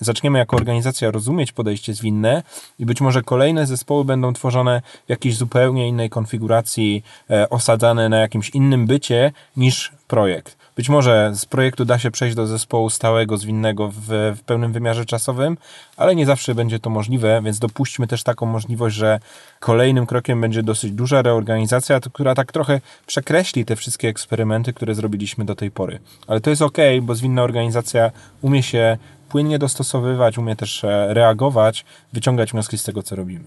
zaczniemy 0.00 0.38
jako 0.38 0.56
organizacja 0.56 1.10
rozumieć 1.10 1.52
podejście 1.52 1.94
zwinne 1.94 2.42
i 2.78 2.86
być 2.86 3.00
może 3.00 3.22
kolejne 3.22 3.66
zespoły 3.66 4.04
będą 4.04 4.32
tworzone 4.32 4.82
w 5.06 5.10
jakiejś 5.10 5.36
zupełnie 5.36 5.88
innej 5.88 6.10
konfiguracji, 6.10 7.04
e, 7.30 7.50
osadzane 7.50 8.08
na 8.08 8.16
jakimś 8.16 8.50
innym 8.50 8.86
bycie 8.86 9.32
niż 9.56 9.92
projekt. 10.08 10.61
Być 10.76 10.88
może 10.88 11.32
z 11.34 11.46
projektu 11.46 11.84
da 11.84 11.98
się 11.98 12.10
przejść 12.10 12.36
do 12.36 12.46
zespołu 12.46 12.90
stałego, 12.90 13.36
zwinnego 13.36 13.88
w, 13.88 14.06
w 14.36 14.40
pełnym 14.46 14.72
wymiarze 14.72 15.04
czasowym, 15.04 15.56
ale 15.96 16.14
nie 16.14 16.26
zawsze 16.26 16.54
będzie 16.54 16.78
to 16.78 16.90
możliwe, 16.90 17.40
więc 17.44 17.58
dopuśćmy 17.58 18.06
też 18.06 18.22
taką 18.22 18.46
możliwość, 18.46 18.96
że 18.96 19.20
kolejnym 19.60 20.06
krokiem 20.06 20.40
będzie 20.40 20.62
dosyć 20.62 20.92
duża 20.92 21.22
reorganizacja, 21.22 22.00
która 22.00 22.34
tak 22.34 22.52
trochę 22.52 22.80
przekreśli 23.06 23.64
te 23.64 23.76
wszystkie 23.76 24.08
eksperymenty, 24.08 24.72
które 24.72 24.94
zrobiliśmy 24.94 25.44
do 25.44 25.54
tej 25.54 25.70
pory. 25.70 25.98
Ale 26.26 26.40
to 26.40 26.50
jest 26.50 26.62
ok, 26.62 26.78
bo 27.02 27.14
zwinna 27.14 27.42
organizacja 27.42 28.10
umie 28.42 28.62
się 28.62 28.98
płynnie 29.28 29.58
dostosowywać, 29.58 30.38
umie 30.38 30.56
też 30.56 30.84
e, 30.84 31.14
reagować, 31.14 31.84
wyciągać 32.12 32.52
wnioski 32.52 32.78
z 32.78 32.84
tego, 32.84 33.02
co 33.02 33.16
robimy. 33.16 33.44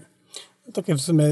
Takie 0.72 0.94
w 0.94 1.00
sumie, 1.00 1.24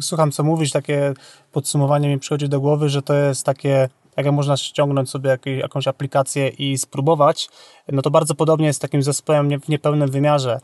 słucham 0.00 0.32
co 0.32 0.44
mówisz, 0.44 0.72
takie 0.72 1.14
podsumowanie 1.52 2.08
mi 2.08 2.18
przychodzi 2.18 2.48
do 2.48 2.60
głowy, 2.60 2.88
że 2.88 3.02
to 3.02 3.14
jest 3.14 3.46
takie 3.46 3.88
jak 4.24 4.34
można 4.34 4.56
ściągnąć 4.56 5.10
sobie 5.10 5.38
jakąś 5.44 5.88
aplikację 5.88 6.48
i 6.48 6.78
spróbować, 6.78 7.48
no 7.88 8.02
to 8.02 8.10
bardzo 8.10 8.34
podobnie 8.34 8.66
jest 8.66 8.76
z 8.76 8.80
takim 8.80 9.02
zespołem 9.02 9.60
w 9.60 9.68
niepełnym 9.68 10.10
wymiarze. 10.10 10.60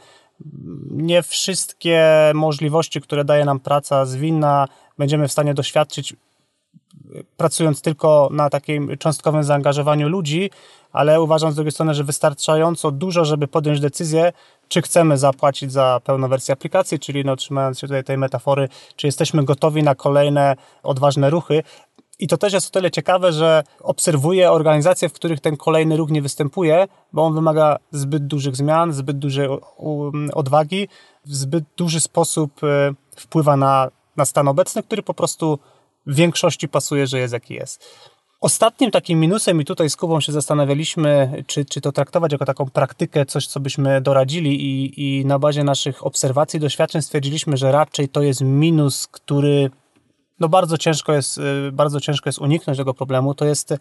Nie 0.90 1.23
wszystkie 1.23 2.03
możliwości, 2.35 3.01
które 3.01 3.25
daje 3.25 3.45
nam 3.45 3.61
praca 3.61 4.07
zwinna, 4.07 4.69
będziemy 4.99 5.29
w 5.29 5.33
stanie 5.33 5.55
doświadczyć 5.55 6.14
pracując 7.37 7.83
tylko 7.83 8.29
na 8.33 8.51
takim 8.51 8.99
cząstkowym 8.99 9.45
zaangażowaniu 9.45 10.09
ludzi, 10.09 10.51
ale 10.93 11.23
uważam 11.23 11.53
z 11.53 11.55
drugiej 11.55 11.73
strony, 11.73 11.95
że 11.95 12.05
wystarczająco 12.05 12.90
dużo, 12.90 13.25
żeby 13.25 13.49
podjąć 13.49 13.81
decyzję, 13.81 14.33
czy 14.69 14.83
chcemy 14.83 15.19
zapłacić 15.19 15.73
za 15.73 16.01
pełną 16.05 16.29
wersję 16.29 16.53
aplikacji, 16.53 16.99
czyli 16.99 17.25
no, 17.25 17.37
trzymając 17.37 17.79
się 17.79 17.87
tutaj 17.87 18.05
tej 18.05 18.19
metafory, 18.19 18.69
czy 18.97 19.07
jesteśmy 19.07 19.45
gotowi 19.45 19.83
na 19.83 19.95
kolejne 19.95 20.57
odważne 20.83 21.31
ruchy. 21.31 21.62
I 22.18 22.29
to 22.29 22.37
też 22.37 22.53
jest 22.53 22.66
o 22.66 22.70
tyle 22.70 22.90
ciekawe, 22.90 23.33
że 23.33 23.62
obserwuję 23.81 24.50
organizacje, 24.50 25.09
w 25.09 25.12
których 25.12 25.40
ten 25.40 25.57
kolejny 25.57 25.96
ruch 25.96 26.11
nie 26.11 26.22
występuje, 26.22 26.88
bo 27.12 27.22
on 27.22 27.35
wymaga 27.35 27.79
zbyt 27.90 28.27
dużych 28.27 28.57
zmian, 28.57 28.92
zbyt 28.92 29.18
dużej 29.18 29.48
odwagi, 30.35 30.88
w 31.24 31.35
zbyt 31.35 31.64
duży 31.77 32.00
sposób 32.00 32.64
e, 32.64 32.94
wpływa 33.16 33.57
na, 33.57 33.90
na 34.16 34.24
stan 34.24 34.48
obecny, 34.48 34.83
który 34.83 35.03
po 35.03 35.14
prostu 35.14 35.59
w 36.07 36.14
większości 36.14 36.68
pasuje, 36.68 37.07
że 37.07 37.18
jest 37.18 37.33
jaki 37.33 37.55
jest. 37.55 37.85
Ostatnim 38.40 38.90
takim 38.90 39.20
minusem, 39.20 39.61
i 39.61 39.64
tutaj 39.64 39.90
z 39.90 39.96
Kubą 39.96 40.20
się 40.20 40.33
zastanawialiśmy, 40.33 41.42
czy, 41.46 41.64
czy 41.64 41.81
to 41.81 41.92
traktować 41.92 42.33
jako 42.33 42.44
taką 42.44 42.70
praktykę, 42.70 43.27
coś, 43.27 43.46
co 43.46 43.61
byśmy 43.61 44.00
doradzili, 44.00 44.64
i, 44.64 45.20
i 45.20 45.27
na 45.27 45.38
bazie 45.38 45.64
naszych 45.64 46.07
obserwacji, 46.07 46.61
doświadczeń 46.61 47.03
stwierdziliśmy, 47.03 47.57
że 47.57 47.72
raczej 47.72 48.09
to 48.09 48.22
jest 48.22 48.40
minus, 48.40 49.07
który 49.07 49.70
no 50.40 50.49
bardzo 50.49 50.79
ciężko 50.79 51.12
jest, 51.12 51.38
y, 51.38 51.73
bardzo 51.73 52.01
ciężko 52.01 52.29
jest 52.29 52.38
uniknąć 52.38 52.79
tego 52.79 52.94
problemu. 52.94 53.35
To 53.35 53.44
jest 53.44 53.75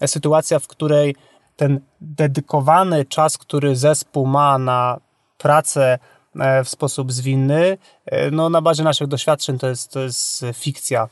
e, 0.00 0.08
sytuacja, 0.08 0.58
w 0.58 0.66
której 0.66 1.16
ten 1.56 1.80
dedykowany 2.00 3.04
czas, 3.04 3.38
który 3.38 3.76
zespół 3.76 4.26
ma 4.26 4.58
na 4.58 5.00
pracę 5.38 5.98
e, 6.40 6.64
w 6.64 6.68
sposób 6.68 7.12
zwinny, 7.12 7.78
e, 8.06 8.30
no 8.30 8.50
na 8.50 8.62
bazie 8.62 8.84
naszych 8.84 9.06
doświadczeń 9.06 9.58
to 9.58 9.68
jest, 9.68 9.92
to 9.92 10.00
jest 10.00 10.44
fikcja. 10.54 11.08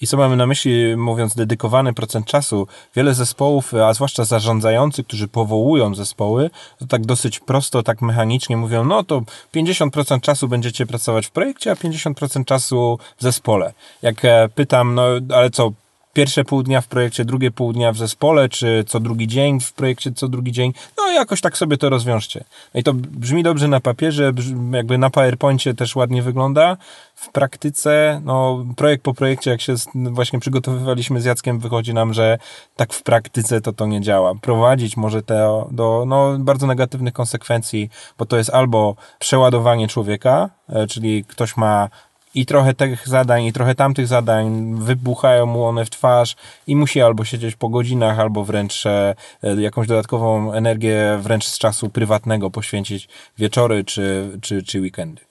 I 0.00 0.06
co 0.06 0.16
mamy 0.16 0.36
na 0.36 0.46
myśli, 0.46 0.96
mówiąc 0.96 1.34
dedykowany 1.34 1.92
procent 1.92 2.26
czasu? 2.26 2.66
Wiele 2.96 3.14
zespołów, 3.14 3.74
a 3.74 3.94
zwłaszcza 3.94 4.24
zarządzający, 4.24 5.04
którzy 5.04 5.28
powołują 5.28 5.94
zespoły, 5.94 6.50
to 6.78 6.86
tak 6.86 7.06
dosyć 7.06 7.40
prosto, 7.40 7.82
tak 7.82 8.02
mechanicznie 8.02 8.56
mówią, 8.56 8.84
no 8.84 9.04
to 9.04 9.22
50% 9.54 10.20
czasu 10.20 10.48
będziecie 10.48 10.86
pracować 10.86 11.26
w 11.26 11.30
projekcie, 11.30 11.70
a 11.70 11.74
50% 11.74 12.44
czasu 12.44 12.98
w 13.18 13.22
zespole. 13.22 13.72
Jak 14.02 14.24
e, 14.24 14.48
pytam, 14.54 14.94
no 14.94 15.02
ale 15.34 15.50
co, 15.50 15.72
pierwsze 16.18 16.44
pół 16.44 16.62
dnia 16.62 16.80
w 16.80 16.86
projekcie, 16.86 17.24
drugie 17.24 17.50
pół 17.50 17.72
dnia 17.72 17.92
w 17.92 17.96
zespole, 17.96 18.48
czy 18.48 18.84
co 18.86 19.00
drugi 19.00 19.28
dzień 19.28 19.60
w 19.60 19.72
projekcie, 19.72 20.12
co 20.12 20.28
drugi 20.28 20.52
dzień. 20.52 20.72
No 20.96 21.10
jakoś 21.10 21.40
tak 21.40 21.56
sobie 21.56 21.76
to 21.76 21.88
rozwiążcie. 21.88 22.44
No 22.74 22.80
i 22.80 22.82
to 22.82 22.94
brzmi 22.94 23.42
dobrze 23.42 23.68
na 23.68 23.80
papierze, 23.80 24.32
jakby 24.72 24.98
na 24.98 25.10
PowerPoincie 25.10 25.74
też 25.74 25.96
ładnie 25.96 26.22
wygląda. 26.22 26.76
W 27.14 27.32
praktyce, 27.32 28.20
no 28.24 28.64
projekt 28.76 29.04
po 29.04 29.14
projekcie, 29.14 29.50
jak 29.50 29.60
się 29.60 29.74
właśnie 29.94 30.38
przygotowywaliśmy 30.38 31.20
z 31.20 31.24
Jackiem, 31.24 31.58
wychodzi 31.58 31.94
nam, 31.94 32.14
że 32.14 32.38
tak 32.76 32.92
w 32.92 33.02
praktyce 33.02 33.60
to 33.60 33.72
to 33.72 33.86
nie 33.86 34.00
działa. 34.00 34.34
Prowadzić 34.34 34.96
może 34.96 35.22
to 35.22 35.68
do 35.70 36.04
no, 36.06 36.38
bardzo 36.38 36.66
negatywnych 36.66 37.14
konsekwencji, 37.14 37.90
bo 38.18 38.26
to 38.26 38.36
jest 38.36 38.50
albo 38.50 38.96
przeładowanie 39.18 39.88
człowieka, 39.88 40.50
e, 40.68 40.86
czyli 40.86 41.24
ktoś 41.24 41.56
ma 41.56 41.88
i 42.34 42.46
trochę 42.46 42.74
tych 42.74 43.08
zadań, 43.08 43.44
i 43.44 43.52
trochę 43.52 43.74
tamtych 43.74 44.06
zadań, 44.06 44.74
wybuchają 44.74 45.46
mu 45.46 45.64
one 45.64 45.84
w 45.84 45.90
twarz 45.90 46.36
i 46.66 46.76
musi 46.76 47.02
albo 47.02 47.24
siedzieć 47.24 47.56
po 47.56 47.68
godzinach, 47.68 48.18
albo 48.18 48.44
wręcz 48.44 48.86
e, 48.86 49.14
jakąś 49.58 49.86
dodatkową 49.86 50.52
energię 50.52 51.18
wręcz 51.22 51.46
z 51.46 51.58
czasu 51.58 51.88
prywatnego 51.88 52.50
poświęcić 52.50 53.08
wieczory 53.38 53.84
czy, 53.84 54.38
czy, 54.40 54.62
czy 54.62 54.80
weekendy. 54.80 55.28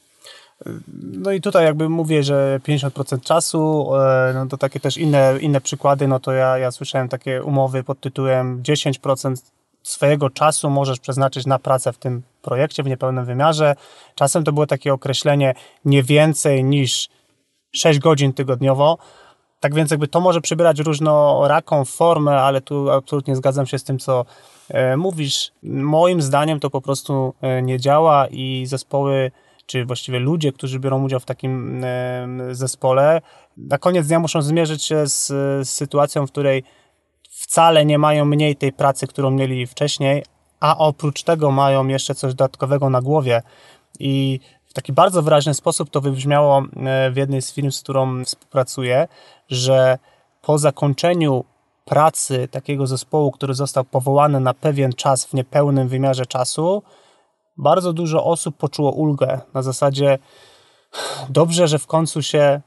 No 0.98 1.32
i 1.32 1.42
tutaj 1.42 1.66
jakby 1.66 1.90
mówię, 1.90 2.24
że 2.24 2.60
50% 2.68 3.22
czasu, 3.22 3.90
e, 3.96 4.32
no 4.34 4.46
to 4.46 4.58
takie 4.58 4.80
też 4.80 4.98
inne, 4.98 5.34
inne 5.42 5.62
przykłady, 5.62 6.08
no 6.08 6.20
to 6.20 6.32
ja, 6.32 6.58
ja 6.58 6.72
słyszałem 6.72 7.10
takie 7.10 7.44
umowy 7.44 7.84
pod 7.84 8.00
tytułem 8.00 8.64
10% 8.64 9.36
swojego 9.90 10.30
czasu 10.30 10.70
możesz 10.70 11.00
przeznaczyć 11.00 11.46
na 11.46 11.60
pracę 11.60 11.94
w 11.94 11.98
tym 11.98 12.24
projekcie 12.42 12.84
w 12.84 12.88
niepełnym 12.88 13.26
wymiarze. 13.26 13.76
Czasem 14.16 14.44
to 14.44 14.52
było 14.52 14.66
takie 14.66 14.94
określenie 14.94 15.54
nie 15.86 16.04
więcej 16.04 16.64
niż 16.64 17.10
6 17.72 18.00
godzin 18.00 18.34
tygodniowo. 18.34 18.98
Tak 19.60 19.76
więc 19.76 19.92
jakby 19.92 20.08
to 20.08 20.20
może 20.20 20.42
przybierać 20.42 20.80
różnoraką 20.80 21.86
formę, 21.86 22.42
ale 22.42 22.62
tu 22.62 22.92
absolutnie 22.92 23.36
zgadzam 23.36 23.66
się 23.66 23.80
z 23.80 23.84
tym, 23.84 24.00
co 24.00 24.26
e, 24.70 24.98
mówisz. 24.98 25.52
Moim 25.64 26.22
zdaniem 26.22 26.60
to 26.60 26.70
po 26.70 26.82
prostu 26.82 27.34
e, 27.42 27.62
nie 27.62 27.80
działa 27.80 28.28
i 28.28 28.66
zespoły, 28.66 29.32
czy 29.66 29.86
właściwie 29.86 30.20
ludzie, 30.20 30.52
którzy 30.52 30.80
biorą 30.80 31.04
udział 31.04 31.20
w 31.20 31.26
takim 31.26 31.84
zespole, 32.52 33.22
na 33.58 33.78
koniec 33.78 34.08
dnia 34.08 34.20
muszą 34.20 34.42
zmierzyć 34.42 34.84
się 34.84 35.08
z 35.08 35.32
sytuacją, 35.70 36.28
w 36.28 36.32
której 36.32 36.64
wcale 37.38 37.86
nie 37.86 37.98
mają 37.98 38.26
mniej 38.26 38.56
tej 38.56 38.74
pracy, 38.74 39.08
którą 39.08 39.32
mieli 39.32 39.68
wcześniej, 39.68 40.24
a 40.60 40.78
oprócz 40.78 41.24
tego 41.24 41.52
mają 41.52 41.88
jeszcze 41.88 42.16
coś 42.16 42.34
dodatkowego 42.34 42.90
na 42.90 43.02
głowie. 43.02 43.42
I 44.00 44.40
w 44.66 44.74
taki 44.74 44.94
bardzo 44.94 45.22
wyraźny 45.22 45.54
sposób 45.54 45.90
to 45.90 46.02
wybrzmiało 46.02 46.60
e, 46.60 47.12
w 47.12 47.18
jednej 47.18 47.42
z 47.42 47.54
firm, 47.54 47.72
z 47.72 47.82
którą 47.82 48.26
współpracuję, 48.26 49.08
że 49.50 49.98
po 50.42 50.58
zakończeniu 50.58 51.44
pracy 51.86 52.48
takiego 52.52 52.88
zespołu, 52.88 53.32
który 53.32 53.54
został 53.54 53.84
powołany 53.84 54.40
na 54.40 54.54
pewien 54.54 54.94
czas 54.94 55.26
w 55.26 55.34
niepełnym 55.34 55.88
wymiarze 55.88 56.26
czasu, 56.26 56.84
bardzo 57.58 57.94
dużo 57.94 58.26
osób 58.26 58.58
poczuło 58.58 58.92
ulgę 58.92 59.42
na 59.54 59.62
zasadzie 59.62 60.20
dobrze, 61.30 61.68
że 61.68 61.80
w 61.80 61.88
końcu 61.88 62.22
się 62.22 62.62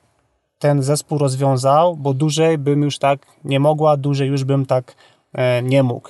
ten 0.60 0.82
zespół 0.82 1.18
rozwiązał, 1.18 1.96
bo 1.96 2.14
dłużej 2.14 2.58
bym 2.58 2.82
już 2.82 2.98
tak 2.98 3.26
nie 3.44 3.60
mogła, 3.60 3.96
dłużej 3.96 4.28
już 4.28 4.44
bym 4.44 4.66
tak 4.66 4.94
e, 5.32 5.62
nie 5.62 5.82
mógł. 5.82 6.08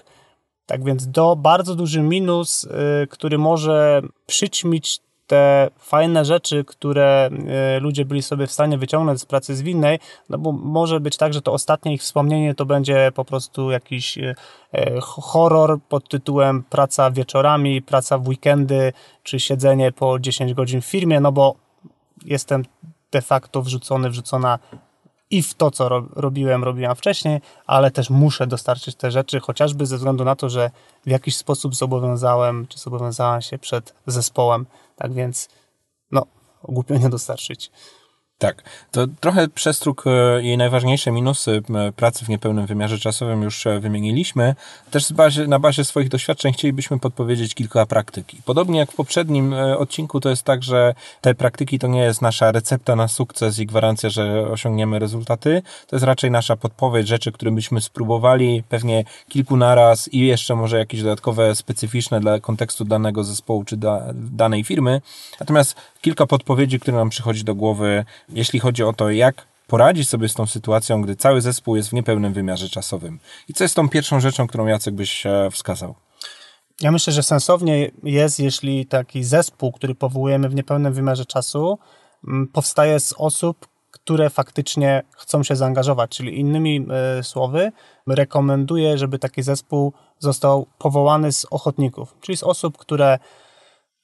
Tak 0.66 0.84
więc 0.84 1.06
do 1.06 1.36
bardzo 1.36 1.74
duży 1.74 2.02
minus, 2.02 2.64
e, 2.64 3.06
który 3.06 3.38
może 3.38 4.02
przyćmić 4.26 5.00
te 5.26 5.70
fajne 5.78 6.24
rzeczy, 6.24 6.64
które 6.64 7.30
e, 7.48 7.80
ludzie 7.80 8.04
byli 8.04 8.22
sobie 8.22 8.46
w 8.46 8.52
stanie 8.52 8.78
wyciągnąć 8.78 9.20
z 9.20 9.24
pracy 9.24 9.56
zwinnej, 9.56 9.98
no 10.28 10.38
bo 10.38 10.52
może 10.52 11.00
być 11.00 11.16
tak, 11.16 11.34
że 11.34 11.42
to 11.42 11.52
ostatnie 11.52 11.94
ich 11.94 12.00
wspomnienie 12.00 12.54
to 12.54 12.66
będzie 12.66 13.12
po 13.14 13.24
prostu 13.24 13.70
jakiś 13.70 14.18
horror 15.02 15.78
pod 15.88 16.08
tytułem 16.08 16.62
praca 16.62 17.10
wieczorami, 17.10 17.82
praca 17.82 18.18
w 18.18 18.28
weekendy, 18.28 18.92
czy 19.22 19.40
siedzenie 19.40 19.92
po 19.92 20.18
10 20.18 20.54
godzin 20.54 20.80
w 20.80 20.86
firmie, 20.86 21.20
no 21.20 21.32
bo 21.32 21.54
jestem 22.24 22.64
de 23.12 23.22
facto 23.22 23.62
wrzucony, 23.62 24.10
wrzucona 24.10 24.58
i 25.30 25.42
w 25.42 25.54
to, 25.54 25.70
co 25.70 25.88
ro 25.88 26.06
robiłem, 26.12 26.64
robiłam 26.64 26.96
wcześniej, 26.96 27.40
ale 27.66 27.90
też 27.90 28.10
muszę 28.10 28.46
dostarczyć 28.46 28.96
te 28.96 29.10
rzeczy, 29.10 29.40
chociażby 29.40 29.86
ze 29.86 29.96
względu 29.96 30.24
na 30.24 30.36
to, 30.36 30.48
że 30.48 30.70
w 31.06 31.10
jakiś 31.10 31.36
sposób 31.36 31.74
zobowiązałem, 31.74 32.66
czy 32.66 32.78
zobowiązałam 32.78 33.42
się 33.42 33.58
przed 33.58 33.94
zespołem. 34.06 34.66
Tak 34.96 35.12
więc, 35.12 35.48
no, 36.10 36.26
głupio 36.62 36.94
nie 36.94 37.08
dostarczyć. 37.08 37.70
Tak, 38.40 38.62
to 38.90 39.06
trochę 39.20 39.48
przestróg 39.48 40.04
i 40.42 40.56
najważniejsze 40.56 41.10
minusy 41.10 41.62
pracy 41.96 42.24
w 42.24 42.28
niepełnym 42.28 42.66
wymiarze 42.66 42.98
czasowym 42.98 43.42
już 43.42 43.64
wymieniliśmy. 43.80 44.54
Też 44.90 45.12
bazie, 45.12 45.46
na 45.46 45.58
bazie 45.58 45.84
swoich 45.84 46.08
doświadczeń 46.08 46.52
chcielibyśmy 46.52 46.98
podpowiedzieć 46.98 47.54
kilka 47.54 47.86
praktyk. 47.86 48.26
Podobnie 48.44 48.78
jak 48.78 48.92
w 48.92 48.94
poprzednim 48.94 49.54
odcinku, 49.78 50.20
to 50.20 50.30
jest 50.30 50.42
tak, 50.42 50.62
że 50.62 50.94
te 51.20 51.34
praktyki 51.34 51.78
to 51.78 51.86
nie 51.86 52.00
jest 52.00 52.22
nasza 52.22 52.52
recepta 52.52 52.96
na 52.96 53.08
sukces 53.08 53.58
i 53.58 53.66
gwarancja, 53.66 54.10
że 54.10 54.48
osiągniemy 54.50 54.98
rezultaty. 54.98 55.62
To 55.86 55.96
jest 55.96 56.06
raczej 56.06 56.30
nasza 56.30 56.56
podpowiedź 56.56 57.08
rzeczy, 57.08 57.32
które 57.32 57.50
byśmy 57.50 57.80
spróbowali 57.80 58.62
pewnie 58.68 59.04
kilku 59.28 59.56
naraz 59.56 60.12
i 60.12 60.18
jeszcze 60.18 60.54
może 60.54 60.78
jakieś 60.78 61.02
dodatkowe, 61.02 61.54
specyficzne 61.54 62.20
dla 62.20 62.40
kontekstu 62.40 62.84
danego 62.84 63.24
zespołu 63.24 63.64
czy 63.64 63.76
da, 63.76 64.02
danej 64.14 64.64
firmy. 64.64 65.00
Natomiast 65.40 65.74
kilka 66.00 66.26
podpowiedzi, 66.26 66.80
które 66.80 66.96
nam 66.96 67.10
przychodzi 67.10 67.44
do 67.44 67.54
głowy, 67.54 68.04
jeśli 68.32 68.60
chodzi 68.60 68.82
o 68.82 68.92
to, 68.92 69.10
jak 69.10 69.46
poradzić 69.66 70.08
sobie 70.08 70.28
z 70.28 70.34
tą 70.34 70.46
sytuacją, 70.46 71.02
gdy 71.02 71.16
cały 71.16 71.40
zespół 71.40 71.76
jest 71.76 71.88
w 71.88 71.92
niepełnym 71.92 72.32
wymiarze 72.32 72.68
czasowym. 72.68 73.20
I 73.48 73.54
co 73.54 73.64
jest 73.64 73.76
tą 73.76 73.88
pierwszą 73.88 74.20
rzeczą, 74.20 74.46
którą 74.46 74.66
Jacek 74.66 74.94
byś 74.94 75.26
e, 75.26 75.48
wskazał? 75.50 75.94
Ja 76.80 76.92
myślę, 76.92 77.12
że 77.12 77.22
sensownie 77.22 77.90
jest, 78.02 78.40
jeśli 78.40 78.86
taki 78.86 79.24
zespół, 79.24 79.72
który 79.72 79.94
powołujemy 79.94 80.48
w 80.48 80.54
niepełnym 80.54 80.92
wymiarze 80.92 81.24
czasu, 81.24 81.78
powstaje 82.52 83.00
z 83.00 83.14
osób, 83.18 83.68
które 83.90 84.30
faktycznie 84.30 85.02
chcą 85.16 85.42
się 85.42 85.56
zaangażować. 85.56 86.10
Czyli 86.10 86.40
innymi 86.40 86.86
y, 87.20 87.22
słowy, 87.22 87.72
rekomenduję, 88.06 88.98
żeby 88.98 89.18
taki 89.18 89.42
zespół 89.42 89.92
został 90.18 90.66
powołany 90.78 91.32
z 91.32 91.46
ochotników, 91.50 92.16
czyli 92.20 92.36
z 92.36 92.42
osób, 92.42 92.78
które 92.78 93.18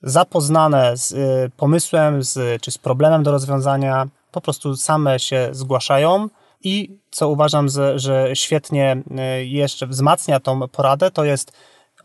zapoznane 0.02 0.96
z 0.96 1.12
y, 1.12 1.50
pomysłem 1.56 2.22
z, 2.22 2.62
czy 2.62 2.70
z 2.70 2.78
problemem 2.78 3.22
do 3.22 3.30
rozwiązania, 3.30 4.06
po 4.36 4.40
prostu 4.40 4.76
same 4.76 5.18
się 5.18 5.48
zgłaszają. 5.52 6.28
I 6.64 6.98
co 7.10 7.28
uważam, 7.28 7.68
że 7.94 8.30
świetnie 8.34 9.02
y, 9.40 9.46
jeszcze 9.46 9.86
wzmacnia 9.86 10.40
tą 10.40 10.68
poradę, 10.68 11.10
to 11.10 11.24
jest 11.24 11.52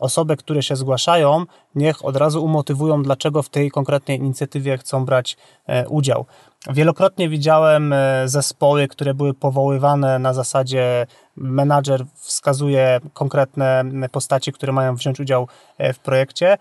osoby, 0.00 0.36
które 0.36 0.62
się 0.62 0.76
zgłaszają, 0.76 1.44
niech 1.74 2.04
od 2.04 2.16
razu 2.16 2.44
umotywują, 2.44 3.02
dlaczego 3.02 3.42
w 3.42 3.48
tej 3.48 3.70
konkretnej 3.70 4.18
inicjatywie 4.18 4.78
chcą 4.78 5.04
brać 5.04 5.36
e, 5.66 5.88
udział. 5.88 6.26
Wielokrotnie 6.70 7.28
widziałem 7.28 7.92
e, 7.92 8.28
zespoły, 8.28 8.88
które 8.88 9.14
były 9.14 9.34
powoływane 9.34 10.18
na 10.18 10.34
zasadzie 10.34 11.06
menadżer 11.36 12.04
wskazuje 12.14 13.00
konkretne 13.12 13.84
postaci, 14.12 14.52
które 14.52 14.72
mają 14.72 14.94
wziąć 14.94 15.20
udział 15.20 15.48
e, 15.78 15.92
w 15.92 15.98
projekcie 15.98 16.58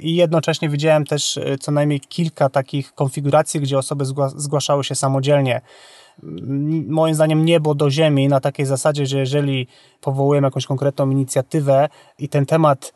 i 0.00 0.16
jednocześnie 0.16 0.68
widziałem 0.68 1.04
też 1.04 1.38
co 1.60 1.72
najmniej 1.72 2.00
kilka 2.00 2.48
takich 2.48 2.94
konfiguracji, 2.94 3.60
gdzie 3.60 3.78
osoby 3.78 4.04
zgłaszały 4.36 4.84
się 4.84 4.94
samodzielnie. 4.94 5.60
Moim 6.88 7.14
zdaniem 7.14 7.44
niebo 7.44 7.74
do 7.74 7.90
ziemi 7.90 8.28
na 8.28 8.40
takiej 8.40 8.66
zasadzie, 8.66 9.06
że 9.06 9.18
jeżeli 9.18 9.66
powołujemy 10.00 10.46
jakąś 10.46 10.66
konkretną 10.66 11.10
inicjatywę 11.10 11.88
i 12.18 12.28
ten 12.28 12.46
temat 12.46 12.92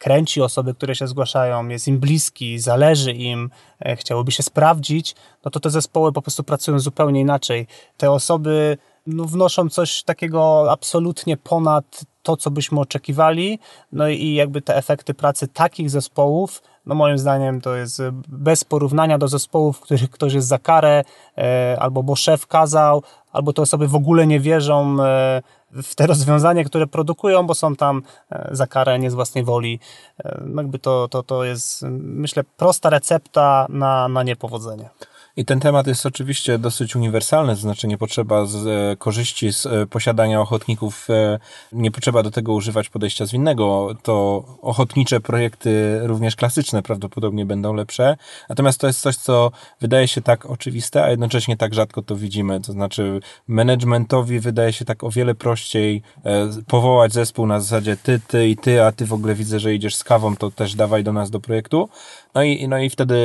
kręci 0.00 0.42
osoby, 0.42 0.74
które 0.74 0.94
się 0.94 1.06
zgłaszają, 1.06 1.68
jest 1.68 1.88
im 1.88 1.98
bliski, 1.98 2.58
zależy 2.58 3.12
im, 3.12 3.50
e, 3.80 3.96
chciałoby 3.96 4.32
się 4.32 4.42
sprawdzić, 4.42 5.14
no 5.44 5.50
to 5.50 5.60
te 5.60 5.70
zespoły 5.70 6.12
po 6.12 6.22
prostu 6.22 6.44
pracują 6.44 6.78
zupełnie 6.78 7.20
inaczej. 7.20 7.66
Te 7.96 8.10
osoby 8.10 8.78
no, 9.06 9.24
wnoszą 9.24 9.68
coś 9.68 10.02
takiego 10.02 10.66
absolutnie 10.70 11.36
ponad 11.36 12.04
to, 12.22 12.36
co 12.36 12.50
byśmy 12.50 12.80
oczekiwali, 12.80 13.58
no 13.92 14.08
i 14.08 14.34
jakby 14.34 14.62
te 14.62 14.76
efekty 14.76 15.14
pracy 15.14 15.48
takich 15.48 15.90
zespołów 15.90 16.62
no 16.86 16.94
moim 16.94 17.18
zdaniem 17.18 17.60
to 17.60 17.76
jest 17.76 18.02
bez 18.28 18.64
porównania 18.64 19.18
do 19.18 19.28
zespołów, 19.28 19.76
w 19.76 19.80
których 19.80 20.10
ktoś 20.10 20.32
jest 20.32 20.48
za 20.48 20.58
karę, 20.58 21.04
e, 21.38 21.76
albo 21.80 22.02
bo 22.02 22.16
szef 22.16 22.46
kazał, 22.46 23.02
albo 23.32 23.52
te 23.52 23.62
osoby 23.62 23.88
w 23.88 23.94
ogóle 23.94 24.26
nie 24.26 24.40
wierzą 24.40 24.96
e, 25.02 25.42
w 25.72 25.94
te 25.94 26.06
rozwiązania, 26.06 26.64
które 26.64 26.86
produkują, 26.86 27.46
bo 27.46 27.54
są 27.54 27.76
tam 27.76 28.02
za 28.50 28.66
karę, 28.66 28.98
nie 28.98 29.10
z 29.10 29.14
własnej 29.14 29.44
woli. 29.44 29.80
Jakby 30.56 30.78
to, 30.78 31.08
to, 31.08 31.22
to 31.22 31.44
jest, 31.44 31.82
myślę, 32.00 32.44
prosta 32.56 32.90
recepta 32.90 33.66
na, 33.68 34.08
na 34.08 34.22
niepowodzenie. 34.22 34.90
I 35.36 35.44
ten 35.44 35.60
temat 35.60 35.86
jest 35.86 36.06
oczywiście 36.06 36.58
dosyć 36.58 36.96
uniwersalny, 36.96 37.54
to 37.54 37.60
znaczy 37.60 37.88
nie 37.88 37.98
potrzeba 37.98 38.46
z 38.46 38.66
e, 38.66 38.96
korzyści 38.96 39.52
z 39.52 39.66
e, 39.66 39.86
posiadania 39.86 40.40
ochotników, 40.40 41.10
e, 41.10 41.38
nie 41.72 41.90
potrzeba 41.90 42.22
do 42.22 42.30
tego 42.30 42.52
używać 42.52 42.88
podejścia 42.88 43.26
zwinnego. 43.26 43.88
To 44.02 44.44
ochotnicze 44.62 45.20
projekty, 45.20 46.00
również 46.02 46.36
klasyczne, 46.36 46.82
prawdopodobnie 46.82 47.46
będą 47.46 47.74
lepsze. 47.74 48.16
Natomiast 48.48 48.80
to 48.80 48.86
jest 48.86 49.00
coś, 49.00 49.16
co 49.16 49.50
wydaje 49.80 50.08
się 50.08 50.20
tak 50.20 50.46
oczywiste, 50.46 51.04
a 51.04 51.10
jednocześnie 51.10 51.56
tak 51.56 51.74
rzadko 51.74 52.02
to 52.02 52.16
widzimy. 52.16 52.60
To 52.60 52.72
znaczy, 52.72 53.20
managementowi 53.48 54.40
wydaje 54.40 54.72
się 54.72 54.84
tak 54.84 55.04
o 55.04 55.10
wiele 55.10 55.34
prościej 55.34 56.02
powołać 56.66 57.12
zespół 57.12 57.46
na 57.46 57.60
zasadzie 57.60 57.96
ty, 57.96 58.20
ty 58.28 58.48
i 58.48 58.56
ty, 58.56 58.84
a 58.84 58.92
ty 58.92 59.06
w 59.06 59.12
ogóle 59.12 59.34
widzę, 59.34 59.60
że 59.60 59.74
idziesz 59.74 59.94
z 59.96 60.04
kawą, 60.04 60.36
to 60.36 60.50
też 60.50 60.74
dawaj 60.74 61.04
do 61.04 61.12
nas 61.12 61.30
do 61.30 61.40
projektu. 61.40 61.88
No 62.34 62.42
i, 62.42 62.68
no 62.68 62.78
i 62.78 62.90
wtedy 62.90 63.16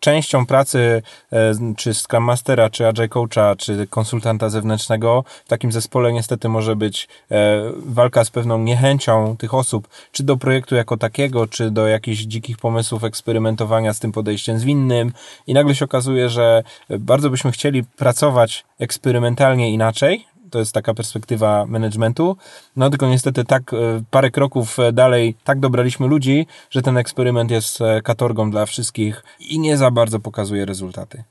częścią 0.00 0.46
pracy 0.46 1.02
e, 1.32 1.52
czy 1.76 1.94
Scrum 1.94 2.24
Mastera, 2.24 2.70
czy 2.70 2.86
Agile 2.86 3.08
Coacha, 3.08 3.56
czy 3.56 3.86
konsultanta 3.86 4.48
zewnętrznego 4.48 5.24
w 5.44 5.48
takim 5.48 5.72
zespole 5.72 6.12
niestety 6.12 6.48
może 6.48 6.76
być 6.76 7.08
e, 7.30 7.62
walka 7.86 8.24
z 8.24 8.30
pewną 8.30 8.58
niechęcią 8.58 9.36
tych 9.36 9.54
osób, 9.54 9.88
czy 10.12 10.22
do 10.22 10.36
projektu 10.36 10.74
jako 10.74 10.96
takiego, 10.96 11.46
czy 11.46 11.70
do 11.70 11.88
jakichś 11.88 12.22
dzikich 12.22 12.58
pomysłów 12.58 13.04
eksperymentowania 13.04 13.92
z 13.92 14.00
tym 14.00 14.12
podejściem 14.12 14.58
zwinnym 14.58 15.12
i 15.46 15.54
nagle 15.54 15.74
się 15.74 15.84
okazuje, 15.84 16.28
że 16.28 16.62
bardzo 16.90 17.30
byśmy 17.30 17.52
chcieli 17.52 17.84
pracować 17.84 18.64
eksperymentalnie 18.78 19.70
inaczej, 19.70 20.26
to 20.52 20.58
jest 20.58 20.72
taka 20.72 20.94
perspektywa 20.94 21.66
managementu. 21.66 22.36
No 22.76 22.90
tylko 22.90 23.08
niestety 23.08 23.44
tak 23.44 23.74
e, 23.74 23.76
parę 24.10 24.30
kroków 24.30 24.78
e, 24.78 24.92
dalej 24.92 25.34
tak 25.44 25.60
dobraliśmy 25.60 26.06
ludzi, 26.06 26.46
że 26.70 26.82
ten 26.82 26.96
eksperyment 26.96 27.50
jest 27.50 27.80
e, 27.80 28.02
katorgą 28.02 28.50
dla 28.50 28.66
wszystkich 28.66 29.24
i 29.40 29.58
nie 29.58 29.76
za 29.76 29.90
bardzo 29.90 30.20
pokazuje 30.20 30.64
rezultaty. 30.64 31.24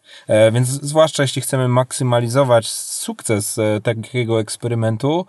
Więc 0.52 0.68
zwłaszcza 0.68 1.24
jeśli 1.24 1.42
chcemy 1.42 1.68
maksymalizować 1.68 2.72
sukces 2.72 3.60
takiego 3.84 4.40
eksperymentu, 4.40 5.26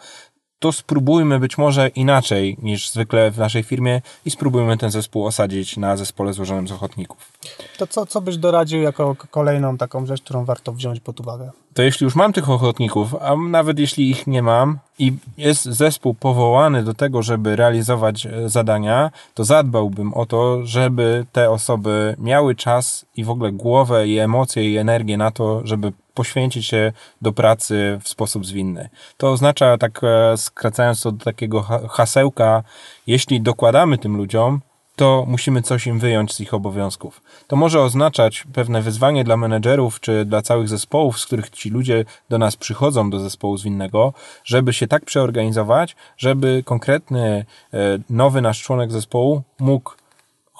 to 0.62 0.72
spróbujmy 0.72 1.38
być 1.38 1.58
może 1.58 1.88
inaczej 1.88 2.56
niż 2.62 2.90
zwykle 2.90 3.30
w 3.30 3.38
naszej 3.38 3.62
firmie 3.62 4.02
i 4.24 4.30
spróbujmy 4.30 4.76
ten 4.76 4.90
zespół 4.90 5.26
osadzić 5.26 5.76
na 5.76 5.96
zespole 5.96 6.32
złożonym 6.32 6.68
z 6.68 6.72
ochotników. 6.72 7.32
To 7.78 7.86
co, 7.86 8.06
co 8.06 8.20
byś 8.20 8.36
doradził 8.36 8.82
jako 8.82 9.16
kolejną 9.30 9.78
taką 9.78 10.06
rzecz, 10.06 10.22
którą 10.22 10.44
warto 10.44 10.72
wziąć 10.72 11.00
pod 11.00 11.20
uwagę? 11.20 11.50
To 11.74 11.82
jeśli 11.82 12.04
już 12.04 12.14
mam 12.14 12.32
tych 12.32 12.50
ochotników, 12.50 13.14
a 13.20 13.36
nawet 13.36 13.78
jeśli 13.78 14.10
ich 14.10 14.26
nie 14.26 14.42
mam 14.42 14.78
i 14.98 15.12
jest 15.38 15.64
zespół 15.64 16.14
powołany 16.14 16.82
do 16.82 16.94
tego, 16.94 17.22
żeby 17.22 17.56
realizować 17.56 18.26
e, 18.26 18.48
zadania, 18.48 19.10
to 19.34 19.44
zadbałbym 19.44 20.14
o 20.14 20.26
to, 20.26 20.66
żeby 20.66 21.26
te 21.32 21.50
osoby 21.50 22.16
miały 22.18 22.54
czas 22.54 23.06
i 23.16 23.24
w 23.24 23.30
ogóle 23.30 23.52
głowę 23.52 24.08
i 24.08 24.18
emocje 24.18 24.72
i 24.72 24.76
energię 24.76 25.16
na 25.16 25.30
to, 25.30 25.60
żeby 25.64 25.92
poświęcić 26.14 26.66
się 26.66 26.92
do 27.22 27.32
pracy 27.32 27.98
w 28.02 28.08
sposób 28.08 28.46
zwinny. 28.46 28.88
To 29.16 29.30
oznacza, 29.30 29.78
tak 29.78 30.00
e, 30.04 30.36
skracając 30.36 31.02
to 31.02 31.12
do 31.12 31.24
takiego 31.24 31.62
hasełka, 31.90 32.62
jeśli 33.06 33.40
dokładamy 33.40 33.98
tym 33.98 34.16
ludziom, 34.16 34.60
to 34.96 35.24
musimy 35.28 35.62
coś 35.62 35.86
im 35.86 35.98
wyjąć 35.98 36.32
z 36.32 36.40
ich 36.40 36.54
obowiązków. 36.54 37.22
To 37.46 37.56
może 37.56 37.80
oznaczać 37.80 38.44
pewne 38.52 38.82
wyzwanie 38.82 39.24
dla 39.24 39.36
menedżerów 39.36 40.00
czy 40.00 40.24
dla 40.24 40.42
całych 40.42 40.68
zespołów, 40.68 41.20
z 41.20 41.26
których 41.26 41.50
ci 41.50 41.70
ludzie 41.70 42.04
do 42.28 42.38
nas 42.38 42.56
przychodzą 42.56 43.10
do 43.10 43.20
zespołu 43.20 43.56
zwinnego, 43.56 44.12
żeby 44.44 44.72
się 44.72 44.86
tak 44.86 45.04
przeorganizować, 45.04 45.96
żeby 46.16 46.62
konkretny 46.64 47.44
e, 47.74 47.98
nowy 48.10 48.40
nasz 48.40 48.62
członek 48.62 48.92
zespołu 48.92 49.42
mógł 49.60 49.92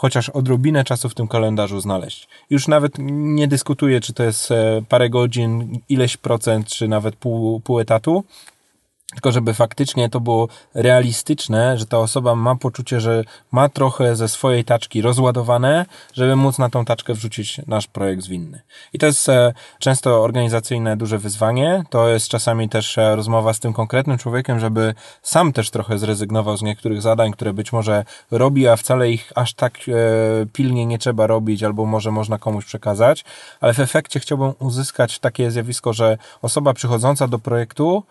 chociaż 0.03 0.29
odrobinę 0.29 0.85
czasu 0.85 1.09
w 1.09 1.15
tym 1.15 1.29
kalendarzu 1.29 1.81
znaleźć. 1.81 2.29
Już 2.51 2.69
nawet 2.69 2.93
nie 3.09 3.49
dyskutuję, 3.49 4.01
czy 4.01 4.13
to 4.13 4.23
jest 4.23 4.51
e, 4.51 4.83
parę 4.89 5.11
godzin, 5.11 5.79
ileś 5.89 6.17
procent, 6.17 6.67
czy 6.67 6.89
nawet 6.89 7.17
pół, 7.17 7.61
pół 7.61 7.81
etatu, 7.81 8.25
tylko 9.13 9.33
żeby 9.33 9.55
faktycznie 9.55 10.09
to 10.09 10.21
było 10.21 10.49
realistyczne, 10.75 11.79
że 11.79 11.87
ta 11.87 11.99
osoba 11.99 12.35
ma 12.35 12.57
poczucie, 12.57 13.01
że 13.01 13.25
ma 13.53 13.69
trochę 13.69 14.17
ze 14.17 14.29
swojej 14.29 14.65
taczki 14.65 15.03
rozładowane, 15.03 15.87
żeby 16.15 16.37
móc 16.37 16.59
na 16.59 16.71
tą 16.71 16.85
taczkę 16.85 17.15
wrzucić 17.15 17.61
nasz 17.67 17.87
projekt 17.87 18.23
zwinny. 18.23 18.61
I 18.93 18.99
to 18.99 19.07
jest 19.07 19.29
e, 19.29 19.53
często 19.79 20.23
organizacyjne 20.23 20.97
duże 20.97 21.19
wyzwanie. 21.19 21.85
To 21.91 22.09
jest 22.09 22.29
czasami 22.29 22.69
też 22.69 22.99
e, 22.99 23.17
rozmowa 23.17 23.55
z 23.55 23.61
tym 23.61 23.73
konkretnym 23.73 24.19
człowiekiem, 24.19 24.61
żeby 24.61 24.95
sam 25.23 25.53
też 25.53 25.71
trochę 25.71 25.99
zrezygnował 25.99 26.57
z 26.57 26.63
niektórych 26.63 27.03
zadań, 27.03 27.33
które 27.33 27.53
być 27.53 27.73
może 27.73 28.05
robi, 28.31 28.69
a 28.69 28.77
wcale 28.77 29.11
ich 29.11 29.33
aż 29.35 29.55
tak 29.55 29.79
e, 29.89 29.93
pilnie 30.53 30.87
nie 30.87 30.99
trzeba 30.99 31.27
robić, 31.27 31.63
albo 31.63 31.87
może 31.87 32.11
można 32.11 32.39
komuś 32.39 32.65
przekazać. 32.65 33.25
Ale 33.61 33.75
w 33.75 33.81
efekcie 33.81 34.21
chciałbym 34.21 34.53
uzyskać 34.59 35.19
takie 35.19 35.51
zjawisko, 35.51 35.93
że 35.93 36.19
osoba 36.43 36.75
przychodząca 36.75 37.29
do 37.29 37.39
projektu 37.39 38.05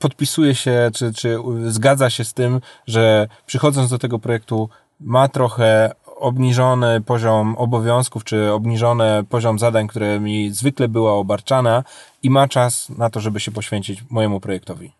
podpisuje 0.00 0.54
się, 0.54 0.90
czy, 0.94 1.12
czy 1.12 1.38
zgadza 1.66 2.10
się 2.10 2.24
z 2.24 2.34
tym, 2.34 2.60
że 2.86 3.28
przychodząc 3.46 3.90
do 3.90 3.98
tego 3.98 4.18
projektu 4.18 4.68
ma 5.00 5.28
trochę 5.28 5.94
obniżony 6.16 7.00
poziom 7.00 7.56
obowiązków, 7.58 8.24
czy 8.24 8.52
obniżony 8.52 9.24
poziom 9.28 9.58
zadań, 9.58 9.88
które 9.88 10.20
mi 10.20 10.50
zwykle 10.50 10.88
była 10.88 11.12
obarczana 11.12 11.84
i 12.22 12.30
ma 12.30 12.48
czas 12.48 12.88
na 12.88 13.10
to, 13.10 13.20
żeby 13.20 13.40
się 13.40 13.50
poświęcić 13.50 14.04
mojemu 14.10 14.40
projektowi. 14.40 14.92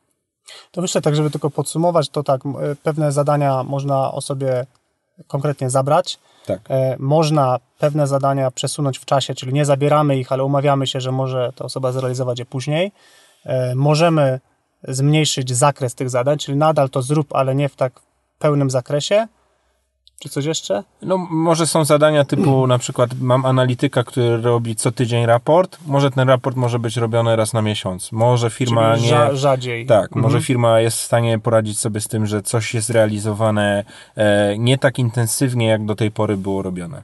To 0.70 0.80
myślę 0.80 1.02
tak, 1.02 1.16
żeby 1.16 1.30
tylko 1.30 1.50
podsumować, 1.50 2.08
to 2.08 2.22
tak, 2.22 2.40
e, 2.46 2.76
pewne 2.82 3.12
zadania 3.12 3.62
można 3.62 4.12
o 4.12 4.20
sobie 4.20 4.66
konkretnie 5.26 5.70
zabrać. 5.70 6.18
Tak. 6.46 6.60
E, 6.68 6.96
Można 6.98 7.58
pewne 7.78 8.06
zadania 8.06 8.50
przesunąć 8.50 8.98
w 8.98 9.04
czasie, 9.04 9.34
czyli 9.34 9.52
nie 9.52 9.64
zabieramy 9.64 10.18
ich, 10.18 10.32
ale 10.32 10.44
umawiamy 10.44 10.86
się, 10.86 11.00
że 11.00 11.12
może 11.12 11.52
ta 11.56 11.64
osoba 11.64 11.92
zrealizować 11.92 12.38
je 12.38 12.44
później. 12.44 12.92
E, 13.44 13.74
Możemy 13.74 14.40
zmniejszyć 14.88 15.52
zakres 15.56 15.94
tych 15.94 16.10
zadań, 16.10 16.38
czyli 16.38 16.58
nadal 16.58 16.90
to 16.90 17.02
zrób, 17.02 17.34
ale 17.34 17.54
nie 17.54 17.68
w 17.68 17.76
tak 17.76 17.92
pełnym 18.38 18.70
zakresie. 18.70 19.26
Czy 20.22 20.28
coś 20.28 20.44
jeszcze? 20.44 20.82
No, 21.02 21.16
może 21.30 21.66
są 21.66 21.84
zadania 21.84 22.24
typu 22.24 22.66
na 22.66 22.78
przykład 22.78 23.10
mam 23.20 23.44
analityka, 23.46 24.04
który 24.04 24.40
robi 24.42 24.76
co 24.76 24.92
tydzień 24.92 25.26
raport. 25.26 25.78
Może 25.86 26.10
ten 26.10 26.28
raport 26.28 26.56
może 26.56 26.78
być 26.78 26.96
robiony 26.96 27.36
raz 27.36 27.52
na 27.52 27.62
miesiąc. 27.62 28.12
Może 28.12 28.50
firma 28.50 28.94
Czyli 28.94 29.06
nie. 29.06 29.12
rza- 29.12 29.34
rzadziej. 29.36 29.86
Tak, 29.86 30.04
Mhm. 30.04 30.22
może 30.22 30.40
firma 30.42 30.80
jest 30.80 30.96
w 30.98 31.00
stanie 31.00 31.38
poradzić 31.38 31.78
sobie 31.78 32.00
z 32.00 32.08
tym, 32.08 32.26
że 32.26 32.42
coś 32.42 32.74
jest 32.74 32.90
realizowane 32.90 33.84
e, 34.16 34.58
nie 34.58 34.78
tak 34.78 34.98
intensywnie, 34.98 35.66
jak 35.66 35.84
do 35.86 35.94
tej 35.94 36.10
pory 36.10 36.36
było 36.36 36.62
robione. 36.62 37.02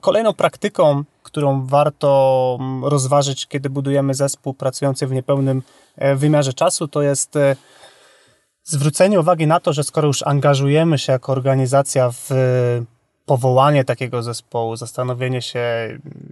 Kolejną 0.00 0.32
praktyką, 0.32 1.04
którą 1.22 1.66
warto 1.66 2.58
rozważyć, 2.82 3.46
kiedy 3.46 3.70
budujemy 3.70 4.14
zespół 4.14 4.54
pracujący 4.54 5.06
w 5.06 5.12
niepełnym 5.12 5.62
e, 5.96 6.16
wymiarze 6.16 6.52
czasu, 6.52 6.88
to 6.88 7.02
jest 7.02 7.36
e, 7.36 7.56
zwrócenie 8.64 9.20
uwagi 9.20 9.46
na 9.46 9.60
to, 9.60 9.72
że 9.72 9.84
skoro 9.84 10.06
już 10.06 10.26
angażujemy 10.26 10.98
się 10.98 11.12
jako 11.12 11.32
organizacja 11.32 12.10
w 12.10 12.32
e, 12.32 12.34
powołanie 13.26 13.84
takiego 13.84 14.22
zespołu, 14.22 14.76
zastanowienie 14.76 15.42
się, 15.42 15.64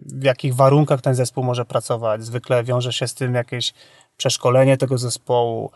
w 0.06 0.24
jakich 0.24 0.54
warunkach 0.54 1.00
ten 1.00 1.14
zespół 1.14 1.44
może 1.44 1.64
pracować. 1.64 2.24
Zwykle 2.24 2.64
wiąże 2.64 2.92
się 2.92 3.08
z 3.08 3.14
tym 3.14 3.34
jakieś 3.34 3.74
przeszkolenie 4.16 4.76
tego 4.76 4.98
zespołu. 4.98 5.70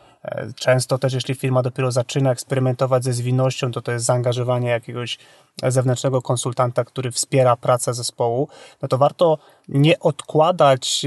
Często 0.54 0.98
też, 0.98 1.12
jeśli 1.12 1.34
firma 1.34 1.62
dopiero 1.62 1.92
zaczyna 1.92 2.30
eksperymentować 2.32 3.04
ze 3.04 3.12
zwinnością, 3.12 3.72
to 3.72 3.82
to 3.82 3.92
jest 3.92 4.04
zaangażowanie 4.04 4.68
jakiegoś 4.68 5.18
zewnętrznego 5.62 6.22
konsultanta, 6.22 6.84
który 6.84 7.10
wspiera 7.10 7.56
pracę 7.56 7.94
zespołu. 7.94 8.48
No 8.82 8.88
to 8.88 8.98
warto 8.98 9.38
nie 9.68 10.00
odkładać 10.00 11.06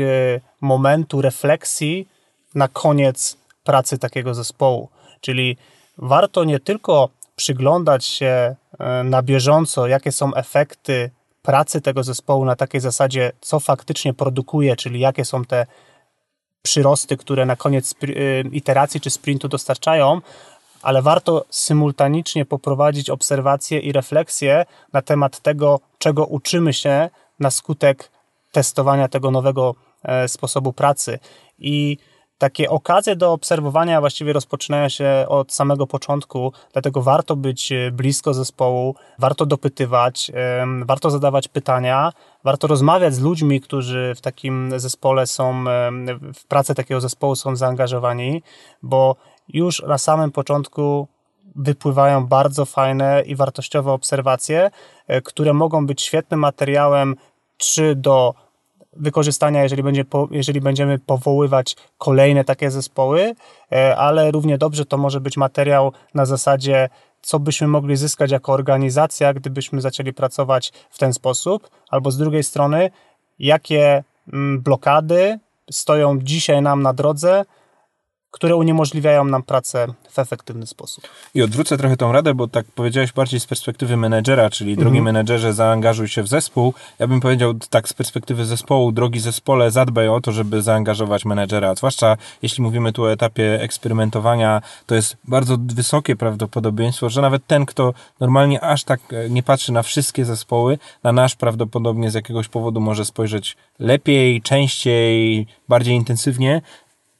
momentu 0.61 1.21
refleksji 1.21 2.07
na 2.55 2.67
koniec 2.67 3.37
pracy 3.63 3.97
takiego 3.97 4.33
zespołu. 4.33 4.89
Czyli 5.21 5.57
warto 5.97 6.43
nie 6.43 6.59
tylko 6.59 7.09
przyglądać 7.35 8.05
się 8.05 8.55
e, 8.79 9.03
na 9.03 9.21
bieżąco, 9.21 9.87
jakie 9.87 10.11
są 10.11 10.33
efekty 10.33 11.11
pracy 11.41 11.81
tego 11.81 12.03
zespołu 12.03 12.45
na 12.45 12.55
takiej 12.55 12.81
zasadzie, 12.81 13.31
co 13.41 13.59
faktycznie 13.59 14.13
produkuje, 14.13 14.75
czyli 14.75 14.99
jakie 14.99 15.25
są 15.25 15.45
te 15.45 15.65
przyrosty, 16.61 17.17
które 17.17 17.45
na 17.45 17.55
koniec 17.55 17.95
y, 18.03 18.43
iteracji 18.51 19.01
czy 19.01 19.09
sprintu 19.09 19.47
dostarczają, 19.47 20.21
ale 20.81 21.01
warto 21.01 21.45
symultanicznie 21.49 22.45
poprowadzić 22.45 23.09
obserwacje 23.09 23.79
i 23.79 23.91
refleksje 23.91 24.65
na 24.93 25.01
temat 25.01 25.39
tego, 25.39 25.79
czego 25.97 26.25
uczymy 26.25 26.73
się 26.73 27.09
na 27.39 27.51
skutek 27.51 28.11
testowania 28.51 29.07
tego 29.07 29.31
nowego 29.31 29.75
e, 30.03 30.27
sposobu 30.27 30.73
pracy. 30.73 31.19
I 31.59 31.97
takie 32.39 32.69
okazje 32.69 33.15
do 33.15 33.33
obserwowania 33.33 33.99
właściwie 33.99 34.33
rozpoczynają 34.33 34.89
się 34.89 35.25
od 35.27 35.53
samego 35.53 35.87
początku, 35.87 36.53
dlatego 36.73 37.01
warto 37.01 37.35
być 37.35 37.71
e, 37.71 37.91
blisko 37.91 38.33
zespołu, 38.33 38.95
warto 39.19 39.45
dopytywać, 39.45 40.31
warto 40.85 41.09
zadawać 41.09 41.47
pytania, 41.47 42.13
warto 42.43 42.67
rozmawiać 42.67 43.13
z 43.13 43.19
ludźmi, 43.19 43.61
którzy 43.61 44.13
w 44.15 44.21
takim 44.21 44.79
zespole 44.79 45.27
są, 45.27 45.63
w 46.33 46.45
pracę 46.47 46.75
takiego 46.75 47.01
zespołu 47.01 47.35
są 47.35 47.55
zaangażowani, 47.55 48.43
bo 48.83 49.15
już 49.47 49.83
na 49.87 49.97
samym 49.97 50.31
początku 50.31 51.07
wypływają 51.55 52.27
bardzo 52.27 52.65
fajne 52.65 53.23
i 53.25 53.35
wartościowe 53.35 53.91
obserwacje, 53.91 54.71
e, 55.07 55.21
które 55.21 55.53
mogą 55.53 55.85
być 55.85 56.01
świetnym 56.01 56.39
materiałem 56.39 57.15
czy 57.57 57.95
do 57.95 58.33
wykorzystania, 58.93 59.63
jeżeli, 59.63 59.83
będzie 59.83 60.05
po, 60.05 60.27
jeżeli 60.31 60.61
będziemy 60.61 60.99
powoływać 60.99 61.75
kolejne 61.97 62.43
takie 62.43 62.71
zespoły, 62.71 63.35
e, 63.71 63.97
ale 63.97 64.31
równie 64.31 64.57
dobrze 64.57 64.85
to 64.85 64.97
może 64.97 65.21
być 65.21 65.37
materiał 65.37 65.91
na 66.13 66.25
zasadzie, 66.25 66.89
co 67.21 67.39
byśmy 67.39 67.67
mogli 67.67 67.97
zyskać 67.97 68.31
jako 68.31 68.53
organizacja, 68.53 69.33
gdybyśmy 69.33 69.81
zaczęli 69.81 70.13
pracować 70.13 70.71
w 70.89 70.97
ten 70.97 71.13
sposób, 71.13 71.69
albo 71.89 72.11
z 72.11 72.17
drugiej 72.17 72.43
strony, 72.43 72.89
jakie 73.39 74.03
mm, 74.33 74.61
blokady 74.61 75.39
stoją 75.71 76.19
dzisiaj 76.21 76.61
nam 76.61 76.81
na 76.81 76.93
drodze, 76.93 77.45
które 78.31 78.55
uniemożliwiają 78.55 79.25
nam 79.25 79.43
pracę 79.43 79.87
w 80.09 80.19
efektywny 80.19 80.67
sposób. 80.67 81.03
I 81.35 81.41
odwrócę 81.41 81.77
trochę 81.77 81.97
tą 81.97 82.11
radę, 82.11 82.33
bo 82.33 82.47
tak 82.47 82.65
powiedziałeś 82.65 83.11
bardziej 83.11 83.39
z 83.39 83.45
perspektywy 83.45 83.97
menedżera, 83.97 84.49
czyli 84.49 84.77
drogi 84.77 85.01
menedżerze, 85.01 85.53
zaangażuj 85.53 86.07
się 86.07 86.23
w 86.23 86.27
zespół. 86.27 86.73
Ja 86.99 87.07
bym 87.07 87.19
powiedział 87.19 87.53
tak 87.69 87.89
z 87.89 87.93
perspektywy 87.93 88.45
zespołu, 88.45 88.91
drogi 88.91 89.19
zespole, 89.19 89.71
zadbaj 89.71 90.07
o 90.07 90.21
to, 90.21 90.31
żeby 90.31 90.61
zaangażować 90.61 91.25
menedżera. 91.25 91.75
Zwłaszcza 91.75 92.17
jeśli 92.41 92.63
mówimy 92.63 92.93
tu 92.93 93.03
o 93.03 93.11
etapie 93.11 93.61
eksperymentowania, 93.61 94.61
to 94.85 94.95
jest 94.95 95.17
bardzo 95.27 95.57
wysokie 95.59 96.15
prawdopodobieństwo, 96.15 97.09
że 97.09 97.21
nawet 97.21 97.47
ten, 97.47 97.65
kto 97.65 97.93
normalnie 98.19 98.61
aż 98.61 98.83
tak 98.83 98.99
e, 99.13 99.29
nie 99.29 99.43
patrzy 99.43 99.71
na 99.71 99.83
wszystkie 99.83 100.25
zespoły, 100.25 100.77
na 101.03 101.11
nasz 101.11 101.35
prawdopodobnie 101.35 102.11
z 102.11 102.13
jakiegoś 102.13 102.47
powodu 102.47 102.79
może 102.81 103.05
spojrzeć 103.05 103.57
lepiej, 103.79 104.41
częściej, 104.41 105.47
bardziej 105.69 105.95
intensywnie, 105.95 106.61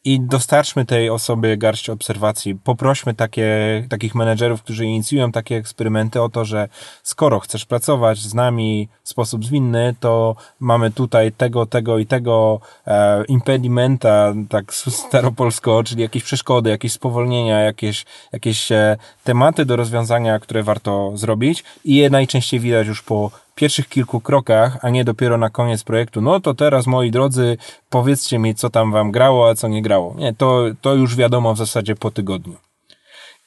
i 0.05 0.21
dostarczmy 0.21 0.85
tej 0.85 1.09
osobie 1.09 1.57
garść 1.57 1.89
obserwacji. 1.89 2.55
Poprośmy 2.55 3.13
takie, 3.13 3.47
takich 3.89 4.15
menedżerów, 4.15 4.63
którzy 4.63 4.85
inicjują 4.85 5.31
takie 5.31 5.55
eksperymenty 5.55 6.21
o 6.21 6.29
to, 6.29 6.45
że 6.45 6.69
skoro 7.03 7.39
chcesz 7.39 7.65
pracować 7.65 8.19
z 8.19 8.33
nami 8.33 8.89
w 9.03 9.09
sposób 9.09 9.45
zwinny, 9.45 9.95
to 9.99 10.35
mamy 10.59 10.91
tutaj 10.91 11.31
tego, 11.31 11.65
tego 11.65 11.97
i 11.97 12.05
tego 12.05 12.59
e, 12.87 13.23
impedimenta, 13.25 14.33
tak 14.49 14.73
staropolsko, 14.73 15.83
czyli 15.83 16.01
jakieś 16.01 16.23
przeszkody, 16.23 16.69
jakieś 16.69 16.91
spowolnienia, 16.91 17.59
jakieś, 17.59 18.05
jakieś 18.31 18.71
e, 18.71 18.97
tematy 19.23 19.65
do 19.65 19.75
rozwiązania, 19.75 20.39
które 20.39 20.63
warto 20.63 21.11
zrobić 21.17 21.63
i 21.85 21.95
je 21.95 22.09
najczęściej 22.09 22.59
widać 22.59 22.87
już 22.87 23.01
po 23.01 23.31
pierwszych 23.59 23.89
kilku 23.89 24.21
krokach, 24.21 24.77
a 24.81 24.89
nie 24.89 25.03
dopiero 25.03 25.37
na 25.37 25.49
koniec 25.49 25.83
projektu. 25.83 26.21
No 26.21 26.39
to 26.39 26.53
teraz, 26.53 26.87
moi 26.87 27.11
drodzy, 27.11 27.57
powiedzcie 27.89 28.39
mi, 28.39 28.55
co 28.55 28.69
tam 28.69 28.91
wam 28.91 29.11
grało, 29.11 29.49
a 29.49 29.55
co 29.55 29.67
nie 29.67 29.81
grało. 29.81 30.15
Nie, 30.17 30.33
to, 30.33 30.63
to 30.81 30.95
już 30.95 31.15
wiadomo 31.15 31.53
w 31.53 31.57
zasadzie 31.57 31.95
po 31.95 32.11
tygodniu. 32.11 32.68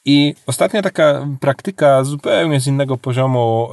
I 0.05 0.35
ostatnia 0.47 0.81
taka 0.81 1.27
praktyka 1.39 2.03
zupełnie 2.03 2.59
z 2.59 2.67
innego 2.67 2.97
poziomu, 2.97 3.69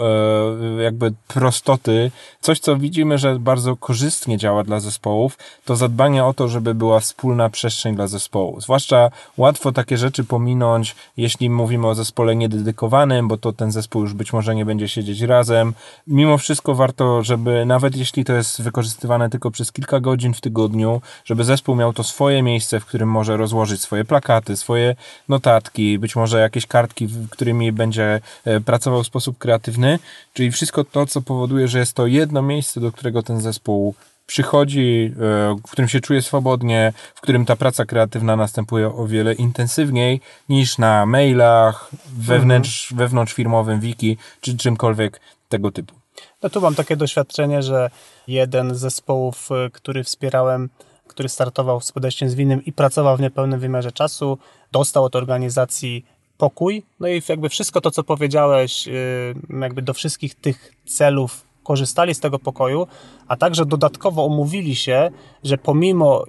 e, 0.79 0.83
jakby 0.83 1.13
prostoty, 1.29 2.11
coś 2.41 2.61
co 2.61 2.77
widzimy, 2.77 3.19
że 3.19 3.39
bardzo 3.39 3.77
korzystnie 3.77 4.39
działa 4.39 4.65
dla 4.65 4.81
zespołów, 4.81 5.39
to 5.65 5.77
zadbanie 5.77 6.25
o 6.25 6.35
to, 6.35 6.49
żeby 6.49 6.75
była 6.75 7.01
wspólna 7.01 7.51
przestrzeń 7.51 7.95
dla 7.95 8.07
zespołu. 8.07 8.61
Zwłaszcza 8.61 9.11
łatwo 9.37 9.73
takie 9.73 9.97
rzeczy 9.99 10.25
pominąć, 10.25 10.97
jeśli 11.17 11.51
mówimy 11.51 11.87
o 11.87 11.95
zespole 11.95 12.37
niededykowanym, 12.37 13.29
bo 13.29 13.37
to 13.37 13.53
ten 13.53 13.73
zespół 13.73 14.03
już 14.03 14.15
być 14.15 14.33
może 14.33 14.55
nie 14.55 14.65
będzie 14.65 14.89
siedzieć 14.89 15.21
razem. 15.21 15.75
Mimo 16.07 16.39
wszystko 16.39 16.75
warto, 16.75 17.23
żeby 17.23 17.65
nawet 17.67 17.97
jeśli 17.97 18.25
to 18.25 18.33
jest 18.33 18.63
wykorzystywane 18.63 19.31
tylko 19.31 19.51
przez 19.51 19.73
kilka 19.73 20.01
godzin 20.01 20.35
w 20.35 20.41
tygodniu, 20.41 21.03
żeby 21.25 21.45
zespół 21.45 21.75
miał 21.77 21.93
to 21.93 22.05
swoje 22.05 22.43
miejsce, 22.43 22.81
w 22.81 22.87
którym 22.87 23.09
może 23.09 23.37
rozłożyć 23.37 23.81
swoje 23.81 24.05
plakaty, 24.05 24.57
swoje 24.57 24.97
notatki, 25.29 25.99
być 25.99 26.17
może 26.17 26.20
jakieś 26.27 26.67
kartki, 26.67 27.07
w- 27.07 27.29
którymi 27.31 27.73
będzie 27.73 28.21
e, 28.45 28.61
pracował 28.61 29.03
w 29.03 29.07
sposób 29.07 29.39
kreatywny, 29.39 29.99
czyli 30.33 30.51
wszystko 30.51 30.85
to, 30.85 31.07
co 31.07 31.23
powoduje, 31.23 31.69
że 31.69 31.79
jest 31.79 31.93
to 31.93 32.07
jedno 32.07 32.43
miejsce, 32.43 32.81
do 32.81 32.93
którego 32.93 33.23
ten 33.23 33.41
zespół 33.41 33.95
przychodzi, 34.27 35.13
e, 35.13 35.57
w 35.67 35.71
którym 35.71 35.89
się 35.89 36.01
czuje 36.01 36.23
swobodnie, 36.23 36.93
w 37.15 37.21
którym 37.21 37.45
ta 37.47 37.57
praca 37.57 37.85
kreatywna 37.85 38.37
następuje 38.37 38.89
o 38.95 39.07
wiele 39.07 39.35
intensywniej 39.35 40.21
niż 40.49 40.79
na 40.79 41.07
mailach, 41.07 41.91
wewnętrz, 42.19 42.93
wewnątrzfirmowym 42.95 43.81
wiki, 43.81 44.17
czy 44.41 44.57
czymkolwiek 44.57 45.21
tego 45.49 45.71
typu. 45.73 45.95
No 46.43 46.51
tu 46.51 46.61
mam 46.61 46.75
takie 46.75 46.97
doświadczenie, 46.97 47.63
że 47.63 47.91
jeden 48.27 48.75
z 48.75 48.79
zespołów, 48.79 49.49
y, 49.67 49.71
który 49.71 50.05
wspierałem, 50.05 50.69
który 51.07 51.29
startował 51.29 51.81
z 51.81 51.93
podejściem 51.93 52.31
zwinnym 52.31 52.65
i 52.65 52.73
pracował 52.73 53.17
w 53.17 53.21
niepełnym 53.21 53.61
wymiarze 53.61 53.93
czasu, 53.93 54.39
dostał 54.73 55.05
od 55.05 55.17
organizacji 55.17 56.05
pokój. 56.41 56.83
No 57.01 57.09
i 57.09 57.23
jakby 57.29 57.49
wszystko 57.49 57.81
to, 57.81 57.91
co 57.91 58.05
powiedziałeś, 58.05 58.89
y, 58.89 59.35
jakby 59.61 59.83
do 59.83 59.95
wszystkich 59.95 60.35
tych 60.35 60.73
celów 60.87 61.47
korzystali 61.63 62.15
z 62.15 62.21
tego 62.21 62.39
pokoju, 62.39 62.87
a 63.29 63.37
także 63.37 63.67
dodatkowo 63.67 64.27
umówili 64.27 64.77
się, 64.77 65.11
że 65.45 65.59
pomimo 65.59 66.25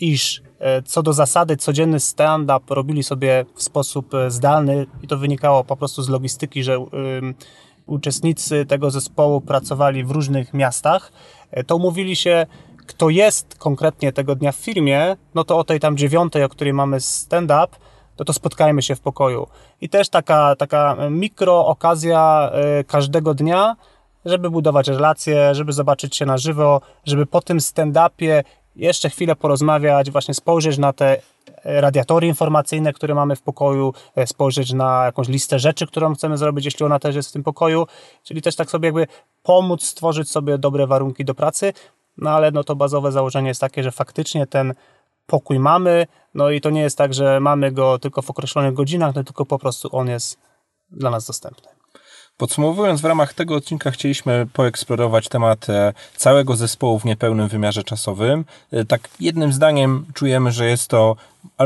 iż 0.00 0.42
e, 0.58 0.82
co 0.82 1.02
do 1.02 1.12
zasady 1.12 1.56
codzienny 1.56 2.00
stand-up 2.00 2.74
robili 2.74 3.02
sobie 3.02 3.44
w 3.54 3.62
sposób 3.62 4.14
e, 4.14 4.30
zdalny 4.30 4.86
i 5.02 5.06
to 5.06 5.18
wynikało 5.18 5.64
po 5.64 5.76
prostu 5.76 6.02
z 6.02 6.08
logistyki, 6.08 6.62
że 6.62 6.86
uczestnicy 7.86 8.66
tego 8.66 8.90
zespołu 8.90 9.40
pracowali 9.40 10.04
w 10.04 10.10
różnych 10.10 10.54
miastach, 10.54 11.12
e, 11.50 11.64
to 11.64 11.76
umówili 11.76 12.16
się, 12.16 12.46
kto 12.86 13.10
jest 13.10 13.58
konkretnie 13.58 14.12
tego 14.12 14.34
dnia 14.34 14.52
w 14.52 14.56
firmie, 14.56 15.16
no 15.34 15.44
to 15.44 15.58
o 15.58 15.64
tej 15.64 15.80
tam 15.80 15.96
dziewiątej, 15.96 16.44
o 16.44 16.48
której 16.48 16.72
mamy 16.72 17.00
stand-up, 17.00 17.68
to 18.16 18.24
to 18.24 18.32
spotkajmy 18.32 18.82
się 18.82 18.94
w 18.94 19.00
pokoju. 19.00 19.46
I 19.80 19.88
też 19.88 20.08
taka, 20.08 20.56
taka 20.56 20.96
mikro 21.10 21.66
okazja 21.66 22.50
e, 22.52 22.84
każdego 22.84 23.34
dnia, 23.34 23.76
żeby 24.24 24.50
budować 24.50 24.88
relacje, 24.88 25.54
żeby 25.54 25.72
zobaczyć 25.72 26.16
się 26.16 26.26
na 26.26 26.38
żywo, 26.38 26.80
żeby 27.04 27.26
po 27.26 27.40
tym 27.40 27.58
stand-upie 27.58 28.44
jeszcze 28.76 29.10
chwilę 29.10 29.36
porozmawiać, 29.36 30.10
właśnie 30.10 30.34
spojrzeć 30.34 30.78
na 30.78 30.92
te 30.92 31.20
radiatory 31.64 32.26
informacyjne, 32.26 32.92
które 32.92 33.14
mamy 33.14 33.36
w 33.36 33.42
pokoju, 33.42 33.94
e, 34.16 34.26
spojrzeć 34.26 34.72
na 34.72 35.04
jakąś 35.04 35.28
listę 35.28 35.58
rzeczy, 35.58 35.86
którą 35.86 36.14
chcemy 36.14 36.38
zrobić, 36.38 36.64
jeśli 36.64 36.86
ona 36.86 36.98
też 36.98 37.16
jest 37.16 37.28
w 37.28 37.32
tym 37.32 37.42
pokoju, 37.42 37.86
czyli 38.22 38.42
też 38.42 38.56
tak 38.56 38.70
sobie 38.70 38.86
jakby 38.86 39.06
pomóc 39.42 39.84
stworzyć 39.84 40.30
sobie 40.30 40.58
dobre 40.58 40.86
warunki 40.86 41.24
do 41.24 41.34
pracy, 41.34 41.72
no 42.18 42.30
ale 42.30 42.50
no 42.50 42.64
to 42.64 42.76
bazowe 42.76 43.12
założenie 43.12 43.48
jest 43.48 43.60
takie, 43.60 43.82
że 43.82 43.92
faktycznie 43.92 44.46
ten 44.46 44.74
pokój 45.26 45.58
mamy, 45.58 46.06
no 46.34 46.50
i 46.50 46.60
to 46.60 46.70
nie 46.70 46.80
jest 46.80 46.98
tak, 46.98 47.14
że 47.14 47.40
mamy 47.40 47.72
go 47.72 47.98
tylko 47.98 48.22
w 48.22 48.30
określonych 48.30 48.74
godzinach, 48.74 49.14
no 49.14 49.24
tylko 49.24 49.46
po 49.46 49.58
prostu 49.58 49.88
on 49.92 50.08
jest 50.08 50.38
dla 50.90 51.10
nas 51.10 51.26
dostępny. 51.26 51.68
Podsumowując, 52.36 53.00
w 53.00 53.04
ramach 53.04 53.34
tego 53.34 53.54
odcinka 53.54 53.90
chcieliśmy 53.90 54.46
poeksplorować 54.52 55.28
temat 55.28 55.70
e, 55.70 55.92
całego 56.16 56.56
zespołu 56.56 56.98
w 56.98 57.04
niepełnym 57.04 57.48
wymiarze 57.48 57.84
czasowym. 57.84 58.44
E, 58.72 58.84
tak 58.84 59.08
jednym 59.20 59.52
zdaniem 59.52 60.06
czujemy, 60.14 60.52
że 60.52 60.66
jest 60.66 60.88
to 60.88 61.16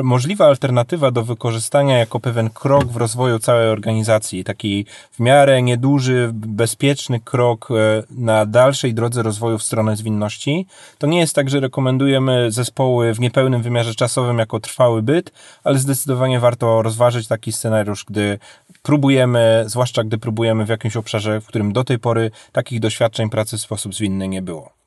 możliwa 0.02 0.46
alternatywa 0.46 1.10
do 1.10 1.24
wykorzystania 1.24 1.98
jako 1.98 2.20
pewien 2.20 2.50
krok 2.50 2.84
w 2.84 2.96
rozwoju 2.96 3.38
całej 3.38 3.68
organizacji. 3.68 4.44
Taki 4.44 4.86
w 5.12 5.20
miarę 5.20 5.62
nieduży, 5.62 6.30
bezpieczny 6.32 7.20
krok 7.20 7.68
e, 7.70 8.02
na 8.10 8.46
dalszej 8.46 8.94
drodze 8.94 9.22
rozwoju 9.22 9.58
w 9.58 9.62
stronę 9.62 9.96
zwinności. 9.96 10.66
To 10.98 11.06
nie 11.06 11.18
jest 11.18 11.34
tak, 11.34 11.50
że 11.50 11.60
rekomendujemy 11.60 12.52
zespoły 12.52 13.14
w 13.14 13.20
niepełnym 13.20 13.62
wymiarze 13.62 13.94
czasowym 13.94 14.38
jako 14.38 14.60
trwały 14.60 15.02
byt, 15.02 15.32
ale 15.64 15.78
zdecydowanie 15.78 16.40
warto 16.40 16.82
rozważyć 16.82 17.28
taki 17.28 17.52
scenariusz, 17.52 18.04
gdy 18.04 18.38
próbujemy, 18.82 19.64
zwłaszcza 19.66 20.04
gdy 20.04 20.18
próbujemy 20.18 20.66
w 20.66 20.68
jakimś 20.68 20.96
obszarze, 20.96 21.40
w 21.40 21.46
którym 21.46 21.72
do 21.72 21.84
tej 21.84 21.98
pory 21.98 22.30
takich 22.52 22.80
doświadczeń 22.80 23.30
pracy 23.30 23.56
w 23.56 23.60
sposób 23.60 23.94
zwinny 23.94 24.28
nie 24.28 24.42
było. 24.42 24.79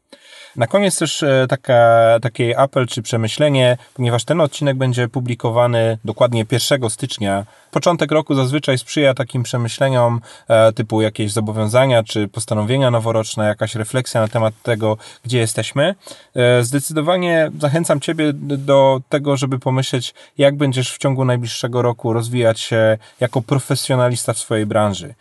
Na 0.55 0.67
koniec 0.67 0.99
też 0.99 1.23
e, 1.23 1.45
taka, 1.49 2.19
taki 2.21 2.55
apel 2.55 2.87
czy 2.87 3.01
przemyślenie, 3.01 3.77
ponieważ 3.93 4.25
ten 4.25 4.41
odcinek 4.41 4.77
będzie 4.77 5.07
publikowany 5.07 5.97
dokładnie 6.05 6.45
1 6.51 6.89
stycznia. 6.89 7.45
Początek 7.73 8.11
roku 8.11 8.35
zazwyczaj 8.35 8.77
sprzyja 8.77 9.13
takim 9.13 9.43
przemyśleniom 9.43 10.21
e, 10.47 10.73
typu 10.73 11.01
jakieś 11.01 11.31
zobowiązania 11.31 12.03
czy 12.03 12.27
postanowienia 12.27 12.91
noworoczne, 12.91 13.45
jakaś 13.45 13.75
refleksja 13.75 14.21
na 14.21 14.27
temat 14.27 14.53
tego, 14.63 14.97
gdzie 15.25 15.39
jesteśmy. 15.39 15.95
E, 16.35 16.63
zdecydowanie 16.63 17.51
zachęcam 17.59 17.99
Ciebie 17.99 18.33
do 18.33 19.01
tego, 19.09 19.37
żeby 19.37 19.59
pomyśleć, 19.59 20.13
jak 20.37 20.57
będziesz 20.57 20.93
w 20.93 20.97
ciągu 20.97 21.25
najbliższego 21.25 21.81
roku 21.81 22.13
rozwijać 22.13 22.59
się 22.59 22.97
jako 23.19 23.41
profesjonalista 23.41 24.33
w 24.33 24.37
swojej 24.37 24.65
branży. 24.65 25.13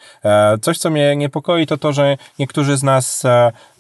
Coś, 0.63 0.79
co 0.79 0.91
mnie 0.91 1.17
niepokoi, 1.17 1.67
to 1.67 1.79
to, 1.79 1.93
że 1.93 2.17
niektórzy 2.39 2.77
z 2.77 2.83
nas 2.83 3.23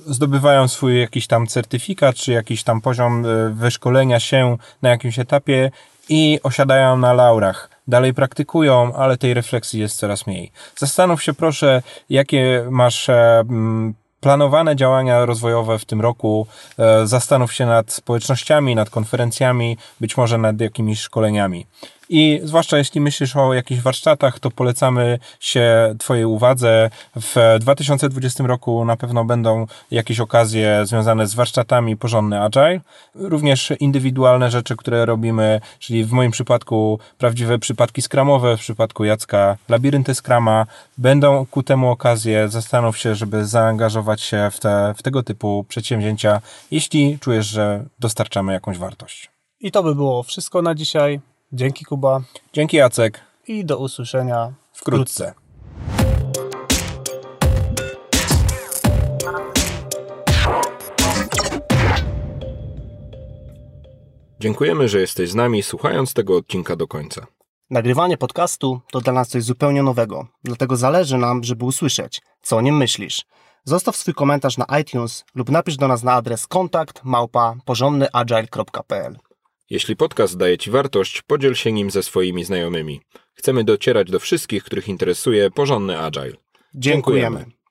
zdobywają 0.07 0.69
swój 0.69 1.01
jakiś 1.01 1.27
tam 1.27 1.47
certyfikat, 1.47 2.17
czy 2.17 2.33
jakiś 2.33 2.63
tam 2.63 2.81
poziom 2.81 3.27
e, 3.27 3.51
wyszkolenia 3.51 4.21
się 4.21 4.57
na 4.83 4.91
jakimś 4.91 5.19
etapie 5.19 5.71
i 6.09 6.41
osiadają 6.43 6.97
na 6.97 7.13
laurach. 7.13 7.72
Dalej 7.89 8.15
praktykują, 8.15 8.95
ale 8.95 9.17
tej 9.17 9.35
refleksji 9.35 9.81
jest 9.81 9.97
coraz 9.97 10.27
mniej. 10.27 10.53
Zastanów 10.77 11.23
się 11.23 11.35
proszę, 11.35 11.83
jakie 12.11 12.67
masz 12.71 13.09
e, 13.09 13.45
planowane 14.21 14.77
działania 14.77 15.27
rozwojowe 15.27 15.79
w 15.79 15.85
tym 15.85 16.01
roku. 16.01 16.47
E, 16.79 17.07
zastanów 17.07 17.53
się 17.53 17.67
nad 17.67 17.93
społecznościami, 17.93 18.75
nad 18.75 18.91
konferencjami, 18.91 19.77
być 20.01 20.17
może 20.17 20.39
nad 20.39 20.61
jakimiś 20.61 21.01
szkoleniami. 21.01 21.67
I 22.15 22.41
zwłaszcza 22.45 22.79
jeśli 22.79 23.01
myślisz 23.01 23.37
o 23.37 23.55
jakichś 23.55 23.83
warsztatach, 23.83 24.41
to 24.41 24.51
polecamy 24.51 25.19
się 25.41 25.95
Twojej 25.99 26.25
uwadze. 26.25 26.91
W 27.17 27.57
2020 27.61 28.47
roku 28.47 28.85
na 28.85 28.97
pewno 28.97 29.25
będą 29.25 29.67
jakieś 29.91 30.21
okazje 30.21 30.87
związane 30.87 31.27
z 31.27 31.35
warsztatami 31.35 31.97
porządny 31.97 32.43
Agile. 32.43 32.81
Również 33.15 33.73
indywidualne 33.81 34.51
rzeczy, 34.51 34.77
które 34.77 35.07
robimy, 35.07 35.61
czyli 35.79 36.05
w 36.05 36.13
moim 36.13 36.31
przypadku 36.31 36.99
prawdziwe 37.19 37.59
przypadki 37.59 38.03
skramowe, 38.03 38.57
w 38.57 38.61
przypadku 38.61 39.05
Jacka 39.05 39.57
labirynty 39.69 40.15
skrama. 40.15 40.67
Będą 40.99 41.47
ku 41.47 41.63
temu 41.63 41.91
okazje. 41.91 42.49
Zastanów 42.49 42.99
się, 42.99 43.15
żeby 43.15 43.47
zaangażować 43.47 44.21
się 44.21 44.51
w, 44.53 44.61
te, 44.61 44.95
w 44.97 45.03
tego 45.03 45.23
typu 45.23 45.65
przedsięwzięcia, 45.69 46.41
jeśli 46.71 47.19
czujesz, 47.19 47.47
że 47.47 47.85
dostarczamy 47.99 48.53
jakąś 48.53 48.79
wartość. 48.79 49.31
I 49.61 49.71
to 49.71 49.83
by 49.83 49.95
było 49.95 50.23
wszystko 50.23 50.63
na 50.63 50.75
dzisiaj. 50.75 51.32
Dzięki 51.55 51.85
Kuba. 51.85 52.21
Dzięki 52.53 52.77
Jacek. 52.77 53.21
I 53.47 53.65
do 53.65 53.79
usłyszenia 53.79 54.53
wkrótce. 54.73 55.35
Dziękujemy, 64.41 64.89
że 64.89 65.01
jesteś 65.01 65.31
z 65.31 65.35
nami 65.35 65.63
słuchając 65.63 66.15
tego 66.15 66.37
odcinka 66.37 66.77
do 66.77 66.87
końca. 66.87 67.27
Nagrywanie 67.71 68.17
podcastu 68.17 68.81
to 68.91 69.01
dla 69.01 69.13
nas 69.13 69.29
coś 69.29 69.43
zupełnie 69.43 69.83
nowego, 69.83 70.27
dlatego 70.45 70.77
zależy 70.77 71.19
nam, 71.19 71.45
żeby 71.45 71.65
usłyszeć, 71.65 72.23
co 72.43 72.57
o 72.57 72.61
nim 72.61 72.77
myślisz. 72.77 73.25
Zostaw 73.65 73.97
swój 73.97 74.15
komentarz 74.15 74.59
na 74.59 74.67
iTunes 74.81 75.25
lub 75.35 75.51
napisz 75.51 75.77
do 75.77 75.89
nas 75.89 76.03
na 76.03 76.13
adres 76.13 76.47
kontakt 76.47 77.01
małpa 77.05 77.55
porządnyagile.pl. 77.65 79.19
Jeśli 79.73 79.97
podcast 79.97 80.37
daje 80.37 80.59
Ci 80.59 80.71
wartość, 80.71 81.23
podziel 81.23 81.55
się 81.55 81.73
nim 81.73 81.91
ze 81.91 82.03
swoimi 82.03 82.45
znajomymi. 82.45 83.01
Chcemy 83.35 83.65
docierać 83.65 84.11
do 84.11 84.21
wszystkich, 84.21 84.65
których 84.65 84.89
interesuje 84.89 85.51
porządny 85.51 85.99
agile. 85.99 86.33
Dziękujemy. 86.75 87.39
Dziękujemy. 87.39 87.62